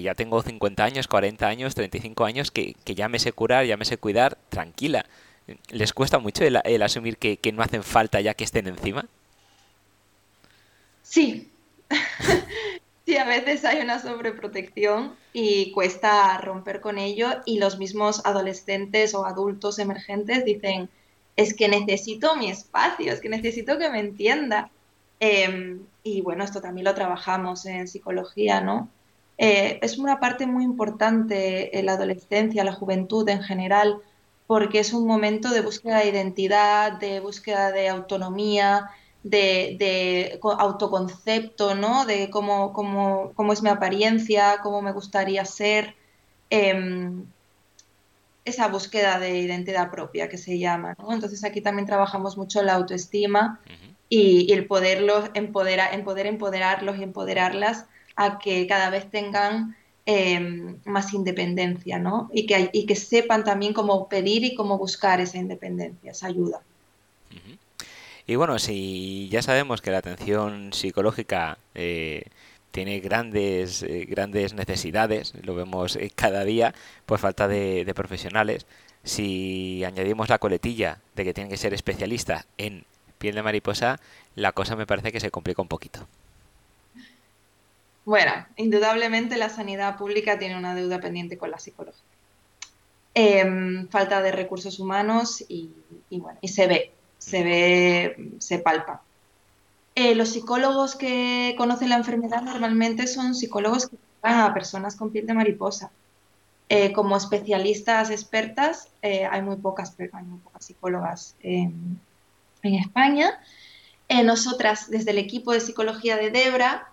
ya 0.00 0.14
tengo 0.14 0.42
50 0.42 0.84
años, 0.84 1.08
40 1.08 1.48
años, 1.48 1.74
35 1.74 2.24
años, 2.24 2.52
que, 2.52 2.76
ya 2.86 3.08
me 3.08 3.18
sé 3.18 3.32
curar, 3.32 3.66
ya 3.66 3.76
me 3.76 3.84
sé 3.84 3.98
cuidar, 3.98 4.38
tranquila. 4.48 5.06
¿Les 5.70 5.92
cuesta 5.92 6.20
mucho 6.20 6.44
el, 6.44 6.60
el 6.64 6.82
asumir 6.82 7.16
que, 7.16 7.38
que 7.38 7.50
no 7.50 7.64
hacen 7.64 7.82
falta 7.82 8.20
ya 8.20 8.34
que 8.34 8.44
estén 8.44 8.68
encima? 8.68 9.06
Sí. 11.02 11.50
Sí, 13.08 13.16
a 13.16 13.24
veces 13.24 13.64
hay 13.64 13.80
una 13.80 13.98
sobreprotección 14.00 15.16
y 15.32 15.72
cuesta 15.72 16.36
romper 16.42 16.82
con 16.82 16.98
ello 16.98 17.30
y 17.46 17.58
los 17.58 17.78
mismos 17.78 18.20
adolescentes 18.26 19.14
o 19.14 19.24
adultos 19.24 19.78
emergentes 19.78 20.44
dicen, 20.44 20.90
es 21.34 21.54
que 21.54 21.68
necesito 21.68 22.36
mi 22.36 22.50
espacio, 22.50 23.10
es 23.10 23.22
que 23.22 23.30
necesito 23.30 23.78
que 23.78 23.88
me 23.88 24.00
entienda. 24.00 24.70
Em, 25.20 25.86
y 26.02 26.20
bueno, 26.20 26.44
esto 26.44 26.60
también 26.60 26.84
lo 26.84 26.94
trabajamos 26.94 27.64
en 27.64 27.88
psicología, 27.88 28.60
¿no? 28.60 28.90
Eh, 29.38 29.78
es 29.80 29.96
una 29.96 30.20
parte 30.20 30.46
muy 30.46 30.64
importante 30.64 31.78
en 31.78 31.86
la 31.86 31.92
adolescencia, 31.92 32.62
la 32.62 32.74
juventud 32.74 33.26
en 33.30 33.42
general, 33.42 34.02
porque 34.46 34.80
es 34.80 34.92
un 34.92 35.06
momento 35.06 35.48
de 35.48 35.62
búsqueda 35.62 36.00
de 36.00 36.10
identidad, 36.10 36.92
de 37.00 37.20
búsqueda 37.20 37.72
de 37.72 37.88
autonomía, 37.88 38.90
de, 39.30 40.38
autoconcepto, 40.42 41.74
¿no? 41.74 42.06
De 42.06 42.30
cómo, 42.30 42.72
cómo, 42.72 43.32
cómo, 43.34 43.52
es 43.52 43.62
mi 43.62 43.70
apariencia, 43.70 44.58
cómo 44.62 44.82
me 44.82 44.92
gustaría 44.92 45.44
ser. 45.44 45.94
Em, 46.50 47.24
esa 48.48 48.68
búsqueda 48.68 49.18
de 49.18 49.38
identidad 49.38 49.90
propia 49.90 50.28
que 50.28 50.38
se 50.38 50.58
llama. 50.58 50.94
¿no? 50.98 51.12
Entonces 51.12 51.44
aquí 51.44 51.60
también 51.60 51.86
trabajamos 51.86 52.36
mucho 52.36 52.62
la 52.62 52.74
autoestima 52.74 53.60
y, 54.08 54.52
el 54.52 54.66
poderlos 54.66 55.30
empoderar, 55.34 55.94
empoderarlos 55.94 56.98
y 56.98 57.02
empoderarlas 57.02 57.86
a 58.16 58.38
que 58.38 58.66
cada 58.66 58.90
vez 58.90 59.10
tengan 59.10 59.76
em, 60.06 60.78
más 60.84 61.12
independencia, 61.12 61.98
¿no? 61.98 62.30
Y 62.32 62.46
que, 62.46 62.70
y 62.72 62.86
que 62.86 62.96
sepan 62.96 63.44
también 63.44 63.74
cómo 63.74 64.08
pedir 64.08 64.42
y 64.44 64.54
cómo 64.54 64.78
buscar 64.78 65.20
esa 65.20 65.36
independencia, 65.36 66.12
esa 66.12 66.26
ayuda. 66.28 66.62
Y 68.28 68.36
bueno, 68.36 68.58
si 68.58 69.30
ya 69.30 69.40
sabemos 69.40 69.80
que 69.80 69.90
la 69.90 69.98
atención 69.98 70.74
psicológica 70.74 71.56
eh, 71.74 72.24
tiene 72.72 73.00
grandes, 73.00 73.82
eh, 73.82 74.04
grandes 74.04 74.52
necesidades, 74.52 75.32
lo 75.42 75.54
vemos 75.54 75.96
eh, 75.96 76.12
cada 76.14 76.44
día, 76.44 76.74
por 77.06 77.18
falta 77.20 77.48
de, 77.48 77.90
profesionales, 77.96 78.66
si 79.02 79.82
añadimos 79.82 80.28
la 80.28 80.38
coletilla 80.38 80.98
de 81.16 81.24
que 81.24 81.32
tienen 81.32 81.50
que 81.50 81.56
ser 81.56 81.72
especialistas 81.72 82.46
en 82.58 82.84
piel 83.16 83.34
de 83.34 83.42
mariposa, 83.42 83.98
la 84.34 84.52
cosa 84.52 84.76
me 84.76 84.86
parece 84.86 85.10
que 85.10 85.20
se 85.20 85.30
complica 85.30 85.62
un 85.62 85.68
poquito. 85.68 86.06
Bueno, 88.04 88.46
indudablemente 88.56 89.38
la 89.38 89.48
sanidad 89.48 89.96
pública 89.96 90.38
tiene 90.38 90.58
una 90.58 90.74
deuda 90.74 91.00
pendiente 91.00 91.38
con 91.38 91.50
la 91.50 91.58
psicología. 91.58 92.04
Em, 93.14 93.88
falta 93.88 94.20
de 94.20 94.32
recursos 94.32 94.78
humanos 94.78 95.42
y, 95.48 95.70
bueno, 96.10 96.38
y 96.42 96.48
se 96.48 96.66
ve, 96.66 96.92
se 97.28 97.42
ve, 97.42 98.30
se 98.38 98.58
palpa. 98.58 99.02
Eh, 100.00 100.14
los 100.14 100.30
psicólogos 100.30 100.94
que 100.94 101.54
conocen 101.58 101.88
la 101.88 101.96
enfermedad 101.96 102.42
normalmente 102.42 103.06
son 103.08 103.34
psicólogos 103.34 103.88
que 103.88 103.96
tratan 104.20 104.40
a 104.42 104.54
personas 104.54 104.96
con 104.96 105.10
piel 105.10 105.26
de 105.26 105.34
mariposa. 105.34 105.90
Eh, 106.68 106.92
como 106.92 107.16
especialistas 107.16 108.10
expertas, 108.10 108.88
eh, 109.02 109.26
hay, 109.28 109.42
muy 109.42 109.56
pocas, 109.56 109.94
hay 109.98 110.22
muy 110.24 110.38
pocas 110.38 110.64
psicólogas 110.64 111.34
en 111.42 111.98
España. 112.62 113.40
nosotras, 114.24 114.88
desde 114.88 115.10
el 115.10 115.18
equipo 115.18 115.52
de 115.52 115.60
psicología 115.60 116.16
de 116.16 116.30
Debra, 116.30 116.92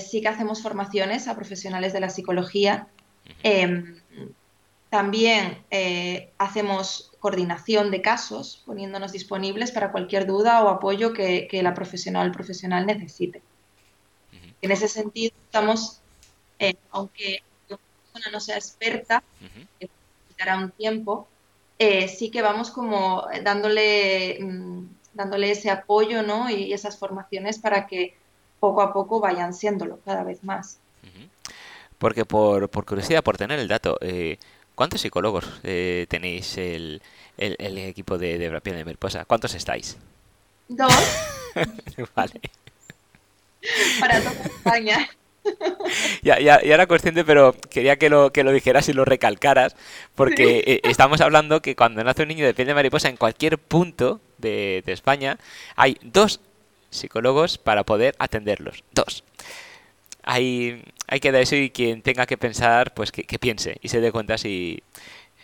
sí 0.00 0.20
que 0.20 0.28
hacemos 0.28 0.60
formaciones 0.60 1.28
a 1.28 1.36
profesionales 1.36 1.92
de 1.92 2.00
la 2.00 2.10
psicología. 2.10 2.88
Em, 3.42 4.00
también 4.90 5.58
hacemos 6.38 7.13
coordinación 7.24 7.90
de 7.90 8.02
casos, 8.02 8.62
poniéndonos 8.66 9.10
disponibles 9.10 9.72
para 9.72 9.92
cualquier 9.92 10.26
duda 10.26 10.62
o 10.62 10.68
apoyo 10.68 11.14
que, 11.14 11.48
la 11.62 11.72
profesional 11.72 12.24
o 12.24 12.26
el 12.26 12.32
profesional 12.32 12.84
necesite. 12.84 13.40
En 14.60 14.70
ese 14.70 14.88
sentido, 14.88 15.32
estamos, 15.46 16.02
eh, 16.58 16.74
aunque 16.90 17.42
una 17.70 17.78
persona 17.78 18.30
no 18.30 18.40
sea 18.40 18.56
experta, 18.56 19.22
que 19.80 19.88
necesitará 19.88 20.58
un 20.58 20.70
tiempo, 20.72 21.26
eh, 21.78 22.08
sí 22.08 22.30
que 22.30 22.42
vamos 22.42 22.70
como 22.70 23.26
dándole, 23.42 24.36
mm, 24.42 24.86
dándole 25.14 25.50
ese 25.50 25.70
apoyo 25.70 26.22
¿no? 26.22 26.50
y 26.50 26.74
esas 26.74 26.98
formaciones 26.98 27.58
para 27.58 27.86
que 27.86 28.14
poco 28.60 28.82
a 28.82 28.92
poco 28.92 29.18
vayan 29.18 29.54
siéndolo 29.54 29.98
cada 30.04 30.24
vez 30.24 30.44
más. 30.44 30.78
Porque 31.96 32.26
por, 32.26 32.68
por 32.68 32.84
curiosidad, 32.84 33.24
por 33.24 33.38
tener 33.38 33.58
el 33.58 33.68
dato, 33.68 33.96
¿Cuántos 34.74 35.00
psicólogos 35.00 35.44
eh, 35.62 36.06
tenéis 36.08 36.58
el, 36.58 37.00
el, 37.36 37.78
equipo 37.78 38.18
de, 38.18 38.38
de 38.38 38.60
Piel 38.60 38.76
de 38.76 38.84
Mariposa? 38.84 39.24
¿Cuántos 39.24 39.54
estáis? 39.54 39.96
Dos. 40.68 40.92
vale. 42.16 42.40
Para 44.00 44.20
toda 44.20 44.44
España. 44.44 45.08
Ya, 46.22 46.40
ya, 46.40 46.62
ya, 46.62 46.74
era 46.74 46.86
consciente, 46.86 47.22
pero 47.22 47.54
quería 47.68 47.96
que 47.96 48.08
lo, 48.08 48.32
que 48.32 48.44
lo 48.44 48.50
dijeras 48.50 48.88
y 48.88 48.94
lo 48.94 49.04
recalcaras, 49.04 49.76
porque 50.14 50.64
eh, 50.66 50.80
estamos 50.84 51.20
hablando 51.20 51.60
que 51.60 51.76
cuando 51.76 52.02
nace 52.02 52.22
un 52.22 52.28
niño 52.28 52.46
de 52.46 52.54
piel 52.54 52.68
de 52.68 52.74
mariposa 52.74 53.10
en 53.10 53.18
cualquier 53.18 53.58
punto 53.58 54.20
de, 54.38 54.82
de 54.86 54.92
España, 54.92 55.38
hay 55.76 55.98
dos 56.00 56.40
psicólogos 56.88 57.58
para 57.58 57.84
poder 57.84 58.14
atenderlos. 58.18 58.84
Dos 58.92 59.22
hay, 60.24 60.82
hay 61.06 61.20
que 61.20 61.32
dar 61.32 61.42
eso 61.42 61.56
y 61.56 61.70
quien 61.70 62.02
tenga 62.02 62.26
que 62.26 62.38
pensar, 62.38 62.94
pues 62.94 63.12
que, 63.12 63.38
piense 63.38 63.76
y 63.82 63.88
se 63.88 64.00
dé 64.00 64.10
cuenta 64.10 64.38
si, 64.38 64.82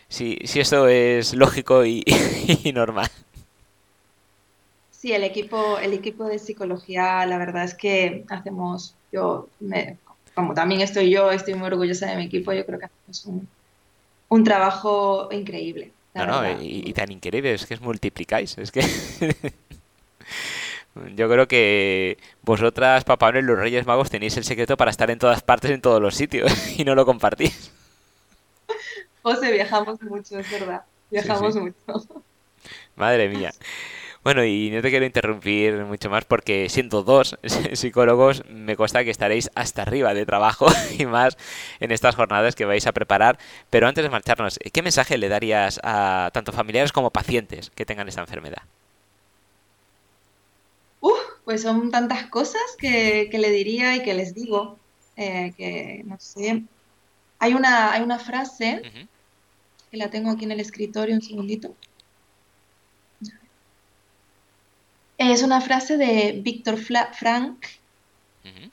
si, 0.09 0.39
si 0.45 0.61
esto 0.61 0.89
es 0.89 1.35
lógico 1.35 1.85
y, 1.85 2.05
normal. 2.75 3.09
Sí, 4.91 5.13
el 5.13 5.25
equipo, 5.25 5.79
el 5.79 5.93
equipo 5.95 6.25
de 6.25 6.39
psicología, 6.39 7.25
la 7.27 7.39
verdad 7.39 7.65
es 7.65 7.75
que 7.75 8.25
hacemos, 8.29 8.95
yo, 9.13 9.49
como 10.35 10.55
también 10.55 10.83
estoy 10.83 11.11
yo, 11.11 11.31
estoy 11.31 11.55
muy 11.55 11.69
orgullosa 11.69 12.07
de 12.07 12.17
mi 12.17 12.25
equipo, 12.25 12.53
yo 12.53 12.67
creo 12.67 12.79
que 12.79 12.87
hacemos 12.87 13.25
un, 13.27 13.49
un 14.29 14.45
trabajo 14.45 15.29
increíble. 15.33 15.93
No, 16.15 16.27
no, 16.27 16.61
y, 16.61 16.83
y, 16.87 16.93
tan 16.93 17.13
increíble, 17.13 17.55
es 17.55 17.67
que 17.67 17.75
es 17.75 17.81
multiplicáis, 17.81 18.59
es 18.59 18.73
que... 18.73 18.81
Yo 21.15 21.29
creo 21.29 21.47
que 21.47 22.19
vosotras, 22.43 23.05
Papá 23.05 23.31
Noel 23.33 23.45
y 23.45 23.49
los 23.49 23.59
Reyes 23.59 23.87
Magos, 23.87 24.11
tenéis 24.11 24.37
el 24.37 24.45
secreto 24.45 24.77
para 24.77 24.91
estar 24.91 25.11
en 25.11 25.19
todas 25.19 25.43
partes, 25.43 25.71
en 25.71 25.81
todos 25.81 26.03
los 26.03 26.15
sitios, 26.15 26.53
y 26.79 26.85
no 26.85 26.95
lo 26.95 27.07
compartís. 27.07 27.73
José, 29.23 29.53
viajamos 29.53 30.01
mucho, 30.03 30.39
es 30.39 30.51
verdad. 30.51 30.83
Viajamos 31.11 31.55
mucho. 31.57 31.77
Madre 32.97 33.29
mía. 33.29 33.53
Bueno, 34.23 34.45
y 34.45 34.71
no 34.71 34.83
te 34.83 34.91
quiero 34.91 35.07
interrumpir 35.07 35.77
mucho 35.87 36.11
más 36.11 36.27
porque 36.27 36.69
siendo 36.69 37.03
dos 37.03 37.39
psicólogos 37.73 38.45
me 38.51 38.77
consta 38.77 39.03
que 39.03 39.11
estaréis 39.11 39.51
hasta 39.55 39.83
arriba 39.83 40.13
de 40.13 40.27
trabajo 40.27 40.67
y 40.99 41.07
más 41.07 41.39
en 41.81 41.91
estas 41.91 42.17
jornadas 42.17 42.55
que 42.55 42.67
vais 42.67 42.87
a 42.87 42.93
preparar. 42.93 43.39
Pero 43.71 43.89
antes 43.89 44.05
de 44.05 44.11
marcharnos, 44.11 44.59
¿qué 44.73 44.83
mensaje 44.83 45.17
le 45.17 45.29
darías 45.29 45.81
a 45.83 46.31
tanto 46.35 46.53
familiares 46.53 46.93
como 46.93 47.11
pacientes 47.11 47.71
que 47.71 47.87
tengan 47.87 48.09
esta 48.09 48.21
enfermedad? 48.21 48.63
Pues 51.45 51.63
son 51.63 51.91
tantas 51.91 52.27
cosas 52.27 52.63
que, 52.79 53.29
le 53.33 53.51
diría 53.51 53.97
y 53.97 54.03
que 54.03 54.15
les 54.15 54.35
digo, 54.35 54.79
eh, 55.17 55.53
que 55.57 56.03
no 56.05 56.19
sé. 56.19 56.63
Hay 57.39 57.55
una, 57.55 57.93
hay 57.93 58.03
una 58.03 58.19
frase, 58.19 58.83
que 59.91 59.97
la 59.97 60.11
tengo 60.11 60.31
aquí 60.31 60.45
en 60.45 60.53
el 60.53 60.61
escritorio, 60.61 61.15
un 61.15 61.23
segundito. 61.23 61.75
Es 65.19 65.43
una 65.43 65.61
frase 65.61 65.97
de 65.97 66.41
Víctor 66.43 66.79
Frank 66.79 67.67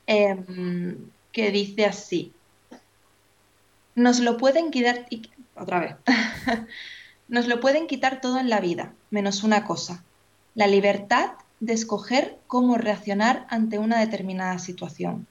em, 0.05 0.97
que 1.31 1.51
dice 1.51 1.85
así. 1.85 2.33
Nos 3.95 4.19
lo 4.19 4.37
pueden 4.37 4.71
quitar, 4.71 5.07
otra 5.55 5.79
vez, 5.79 5.95
nos 7.27 7.47
lo 7.47 7.59
pueden 7.59 7.87
quitar 7.87 8.21
todo 8.21 8.39
en 8.39 8.49
la 8.49 8.59
vida, 8.59 8.93
menos 9.09 9.43
una 9.43 9.65
cosa, 9.65 10.03
la 10.53 10.67
libertad 10.67 11.31
de 11.59 11.73
escoger 11.73 12.37
cómo 12.47 12.77
reaccionar 12.77 13.47
ante 13.49 13.79
una 13.79 13.99
determinada 13.99 14.59
situación. 14.59 15.27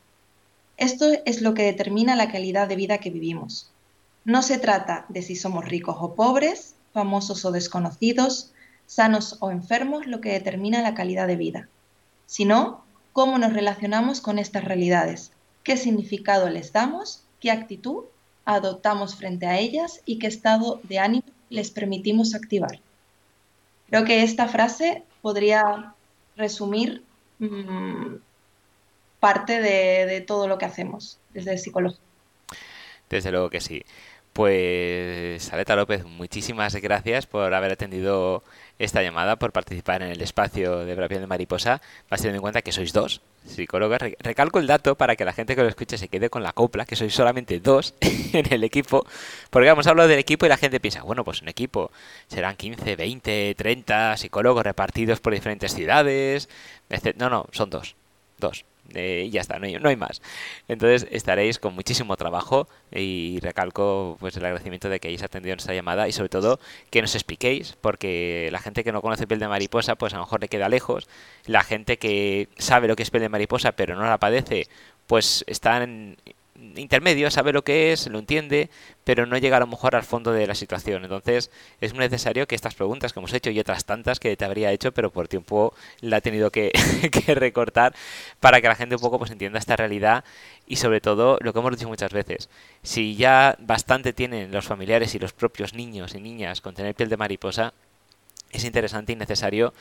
Esto 0.77 1.07
es 1.25 1.41
lo 1.41 1.55
que 1.55 1.63
determina 1.63 2.17
la 2.17 2.31
calidad 2.31 2.69
de 2.69 2.77
vida 2.77 2.99
que 2.99 3.11
vivimos. 3.11 3.71
No 4.25 4.43
se 4.43 4.59
trata 4.59 5.07
de 5.09 5.23
si 5.23 5.37
somos 5.37 5.65
ricos 5.65 5.97
o 6.01 6.15
pobres, 6.15 6.75
famosos 6.93 7.45
o 7.45 7.53
desconocidos, 7.53 8.53
sanos 8.87 9.37
o 9.41 9.51
enfermos, 9.51 10.07
lo 10.07 10.21
que 10.21 10.33
determina 10.33 10.83
la 10.83 10.95
calidad 10.95 11.27
de 11.27 11.37
vida, 11.37 11.69
sino 12.27 12.85
cómo 13.13 13.39
nos 13.39 13.53
relacionamos 13.53 14.21
con 14.21 14.39
estas 14.39 14.65
realidades, 14.65 15.33
qué 15.63 15.77
significado 15.77 16.49
les 16.51 16.73
damos, 16.73 17.25
qué 17.41 17.51
actitud 17.51 18.05
adoptamos 18.45 19.17
frente 19.17 19.47
a 19.47 19.59
ellas 19.59 20.01
y 20.07 20.19
qué 20.19 20.27
estado 20.27 20.81
de 20.85 20.99
ánimo 20.99 21.25
les 21.51 21.71
permitimos 21.71 22.35
activar. 22.35 22.81
Creo 23.89 24.05
que 24.05 24.23
esta 24.23 24.49
frase 24.49 25.05
podría 25.23 25.95
resumir 26.37 27.03
mm, 27.39 28.17
parte 29.21 29.61
de, 29.61 30.21
todo 30.21 30.49
lo 30.49 30.59
que 30.59 30.65
hacemos 30.65 31.19
desde 31.33 31.59
psicología. 31.59 32.01
Desde 33.09 33.31
luego 33.31 33.51
que 33.51 33.61
sí. 33.61 33.83
Pues, 34.37 35.51
Aleta 35.51 35.77
López, 35.77 36.05
muchísimas 36.05 36.75
gracias 36.77 37.25
por 37.25 37.55
haber 37.55 37.73
atendido 37.73 38.43
esta 38.79 39.03
llamada, 39.03 39.37
por 39.37 39.51
participar 39.51 40.03
en 40.03 40.11
el 40.11 40.21
espacio 40.21 40.85
de 40.85 40.95
Brapiel 40.95 41.23
de 41.23 41.27
Mariposa, 41.27 41.81
más 42.11 42.21
teniendo 42.21 42.37
en 42.37 42.43
cuenta 42.43 42.61
que 42.61 42.71
sois 42.71 42.93
dos 42.93 43.23
psicólogas. 43.47 44.03
Recalco 44.19 44.59
el 44.59 44.67
dato 44.67 44.95
para 44.95 45.17
que 45.17 45.25
la 45.25 45.33
gente 45.33 45.57
que 45.57 45.63
lo 45.63 45.69
escuche 45.71 45.97
se 45.97 46.09
quede 46.09 46.29
con 46.29 46.43
la 46.43 46.53
copla, 46.53 46.85
que 46.85 46.97
sois 46.97 47.15
solamente 47.15 47.61
dos 47.61 47.95
en 48.35 48.53
el 48.53 48.63
equipo, 48.63 49.07
porque 49.49 49.71
vamos, 49.71 49.87
hablo 49.87 50.07
del 50.07 50.19
equipo 50.19 50.45
y 50.45 50.51
la 50.51 50.59
gente 50.59 50.81
piensa, 50.81 51.03
bueno, 51.03 51.25
pues 51.25 51.41
un 51.41 51.49
equipo 51.49 51.91
serán 52.29 52.57
15, 52.57 52.95
20, 52.95 53.55
30 53.57 54.19
psicólogos 54.19 54.65
repartidos 54.65 55.19
por 55.19 55.33
diferentes 55.33 55.75
ciudades, 55.75 56.51
No, 57.17 57.31
no, 57.31 57.47
son 57.53 57.71
dos, 57.71 57.97
dos 58.37 58.67
y 58.95 59.31
ya 59.31 59.41
está, 59.41 59.59
no 59.59 59.67
hay, 59.67 59.75
no 59.75 59.89
hay, 59.89 59.97
más. 59.97 60.23
Entonces 60.69 61.07
estaréis 61.11 61.59
con 61.59 61.75
muchísimo 61.75 62.17
trabajo 62.17 62.69
y 62.93 63.39
recalco 63.41 64.17
pues 64.21 64.37
el 64.37 64.45
agradecimiento 64.45 64.89
de 64.89 65.01
que 65.01 65.09
hayáis 65.09 65.23
atendido 65.23 65.55
nuestra 65.55 65.75
llamada 65.75 66.09
y 66.09 66.13
sobre 66.13 66.29
todo 66.29 66.61
que 66.91 67.03
nos 67.03 67.15
expliquéis, 67.15 67.77
porque 67.81 68.49
la 68.53 68.59
gente 68.59 68.85
que 68.85 68.93
no 68.93 69.03
conoce 69.03 69.27
piel 69.27 69.41
de 69.41 69.49
mariposa 69.49 69.97
pues 69.97 70.13
a 70.15 70.17
lo 70.17 70.25
mejor 70.25 70.41
le 70.41 70.49
queda 70.49 70.69
lejos, 70.69 71.09
la 71.47 71.63
gente 71.63 71.99
que 71.99 72.49
sabe 72.59 72.89
lo 72.89 72.97
que 72.97 73.03
es 73.03 73.11
piel 73.11 73.23
de 73.23 73.29
mariposa 73.29 73.73
pero 73.73 73.97
no 73.97 74.05
la 74.05 74.19
padece 74.19 74.69
pues 75.07 75.45
están 75.47 76.17
intermedio, 76.77 77.31
sabe 77.31 77.53
lo 77.53 77.65
que 77.65 77.93
es, 77.93 78.07
lo 78.07 78.19
entiende, 78.19 78.71
pero 79.05 79.27
no 79.27 79.39
llega 79.39 79.57
a 79.57 79.61
lo 79.61 79.67
mejor 79.67 79.97
al 79.97 80.03
fondo 80.03 80.33
de 80.33 80.47
la 80.47 80.55
situación. 80.55 81.05
Entonces 81.05 81.51
es 81.81 81.93
muy 81.93 82.01
necesario 82.01 82.47
que 82.47 82.55
estas 82.55 82.75
preguntas 82.75 83.13
que 83.13 83.21
hemos 83.21 83.33
hecho 83.33 83.51
y 83.51 83.61
otras 83.61 83.85
tantas 83.85 84.21
que 84.21 84.37
te 84.37 84.45
habría 84.45 84.73
hecho, 84.73 84.93
pero 84.93 85.11
por 85.11 85.29
tiempo 85.29 85.75
la 86.01 86.19
he 86.19 86.21
tenido 86.21 86.51
que, 86.53 86.73
recortar 87.29 87.95
para 88.41 88.61
que 88.61 88.69
la 88.69 88.75
gente 88.75 88.97
un 88.97 89.01
poco 89.01 89.19
pues 89.19 89.31
entienda 89.31 89.59
esta 89.59 89.77
realidad 89.77 90.25
y 90.67 90.77
sobre 90.77 91.01
todo 91.01 91.39
lo 91.41 91.53
que 91.53 91.59
hemos 91.59 91.77
dicho 91.77 91.89
muchas 91.89 92.13
veces, 92.13 92.49
si 92.83 93.17
ya 93.17 93.57
bastante 93.61 94.13
tienen 94.13 94.53
los 94.53 94.67
familiares 94.67 95.15
y 95.15 95.19
los 95.19 95.33
propios 95.33 95.75
niños 95.75 96.15
y 96.15 96.21
niñas 96.21 96.61
con 96.61 96.75
tener 96.75 96.95
piel 96.95 97.09
de 97.09 97.17
mariposa, 97.17 97.73
es 98.51 98.65
interesante 98.65 99.13
y 99.13 99.17
necesario 99.17 99.73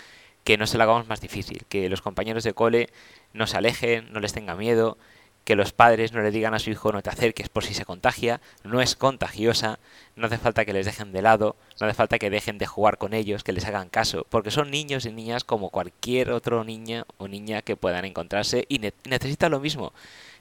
que 0.43 0.57
no 0.57 0.67
se 0.67 0.77
lo 0.77 0.83
hagamos 0.83 1.07
más 1.07 1.21
difícil, 1.21 1.65
que 1.67 1.89
los 1.89 2.01
compañeros 2.01 2.43
de 2.43 2.53
cole 2.53 2.89
no 3.33 3.47
se 3.47 3.57
alejen, 3.57 4.13
no 4.13 4.19
les 4.19 4.31
tenga 4.31 4.55
miedo, 4.55 4.97
que 5.45 5.55
los 5.55 5.71
padres 5.71 6.11
no 6.11 6.21
le 6.21 6.31
digan 6.31 6.55
a 6.55 6.59
su 6.59 6.71
hijo 6.71 6.91
no 6.91 7.03
te 7.03 7.11
acerques 7.11 7.49
por 7.49 7.63
si 7.63 7.75
se 7.75 7.85
contagia, 7.85 8.41
no 8.63 8.81
es 8.81 8.95
contagiosa, 8.95 9.79
no 10.15 10.25
hace 10.25 10.39
falta 10.39 10.65
que 10.65 10.73
les 10.73 10.87
dejen 10.87 11.13
de 11.13 11.21
lado, 11.21 11.55
no 11.79 11.85
hace 11.85 11.93
falta 11.93 12.17
que 12.17 12.31
dejen 12.31 12.57
de 12.57 12.65
jugar 12.65 12.97
con 12.97 13.13
ellos, 13.13 13.43
que 13.43 13.53
les 13.53 13.65
hagan 13.65 13.89
caso, 13.89 14.25
porque 14.29 14.49
son 14.49 14.71
niños 14.71 15.05
y 15.05 15.11
niñas 15.11 15.43
como 15.43 15.69
cualquier 15.69 16.31
otro 16.31 16.63
niña 16.63 17.05
o 17.17 17.27
niña 17.27 17.61
que 17.61 17.77
puedan 17.77 18.05
encontrarse 18.05 18.65
y 18.67 18.81
necesitan 19.05 19.51
lo 19.51 19.59
mismo, 19.59 19.93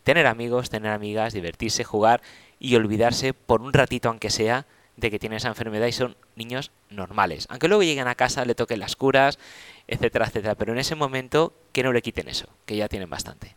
tener 0.04 0.26
amigos, 0.26 0.70
tener 0.70 0.90
amigas, 0.90 1.34
divertirse, 1.34 1.84
jugar 1.84 2.22
y 2.58 2.74
olvidarse 2.76 3.34
por 3.34 3.60
un 3.60 3.74
ratito 3.74 4.08
aunque 4.08 4.30
sea 4.30 4.66
de 4.96 5.10
que 5.10 5.18
tienen 5.18 5.36
esa 5.36 5.48
enfermedad 5.48 5.86
y 5.86 5.92
son 5.92 6.16
niños 6.34 6.70
normales. 6.88 7.46
Aunque 7.50 7.68
luego 7.68 7.82
lleguen 7.82 8.08
a 8.08 8.14
casa, 8.14 8.44
le 8.46 8.54
toquen 8.54 8.80
las 8.80 8.96
curas, 8.96 9.38
etcétera, 9.86 10.26
etcétera. 10.26 10.54
Pero 10.54 10.72
en 10.72 10.78
ese 10.78 10.94
momento, 10.94 11.52
que 11.72 11.82
no 11.82 11.92
le 11.92 12.00
quiten 12.00 12.28
eso, 12.28 12.48
que 12.64 12.76
ya 12.76 12.88
tienen 12.88 13.10
bastante. 13.10 13.56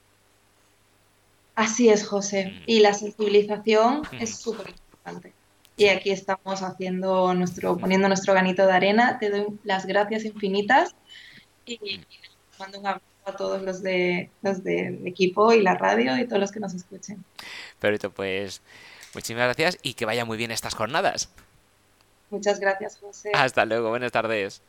Así 1.57 1.89
es, 1.89 2.07
José. 2.07 2.45
Mm. 2.45 2.63
Y 2.67 2.79
la 2.79 2.93
sensibilización 2.93 4.01
mm. 4.01 4.21
es 4.21 4.37
súper 4.37 4.69
importante. 4.69 5.33
Y 5.75 5.89
aquí 5.89 6.11
estamos 6.11 6.61
haciendo 6.61 7.33
nuestro, 7.33 7.75
mm. 7.75 7.79
poniendo 7.79 8.07
nuestro 8.07 8.33
ganito 8.33 8.65
de 8.65 8.71
arena. 8.71 9.19
Te 9.19 9.29
doy 9.29 9.47
las 9.65 9.85
gracias 9.85 10.23
infinitas 10.23 10.95
y 11.65 11.99
mando 12.57 12.79
un 12.79 12.87
abrazo 12.87 13.05
a 13.25 13.35
todos 13.35 13.61
los 13.61 13.83
de 13.83 14.29
los 14.41 14.63
del 14.63 15.05
equipo 15.05 15.51
y 15.51 15.61
la 15.61 15.75
radio 15.75 16.17
y 16.17 16.25
todos 16.25 16.39
los 16.39 16.51
que 16.51 16.61
nos 16.61 16.73
escuchen. 16.73 17.25
Perfecto, 17.79 18.11
pues 18.11 18.61
Muchísimas 19.17 19.45
gracias 19.45 19.79
y 19.81 19.95
que 19.95 20.05
vaya 20.05 20.25
muy 20.25 20.37
bien 20.37 20.51
estas 20.51 20.75
jornadas. 20.75 21.29
Muchas 22.29 22.59
gracias, 22.59 22.99
José. 22.99 23.31
Hasta 23.33 23.65
luego, 23.65 23.89
buenas 23.89 24.11
tardes. 24.11 24.61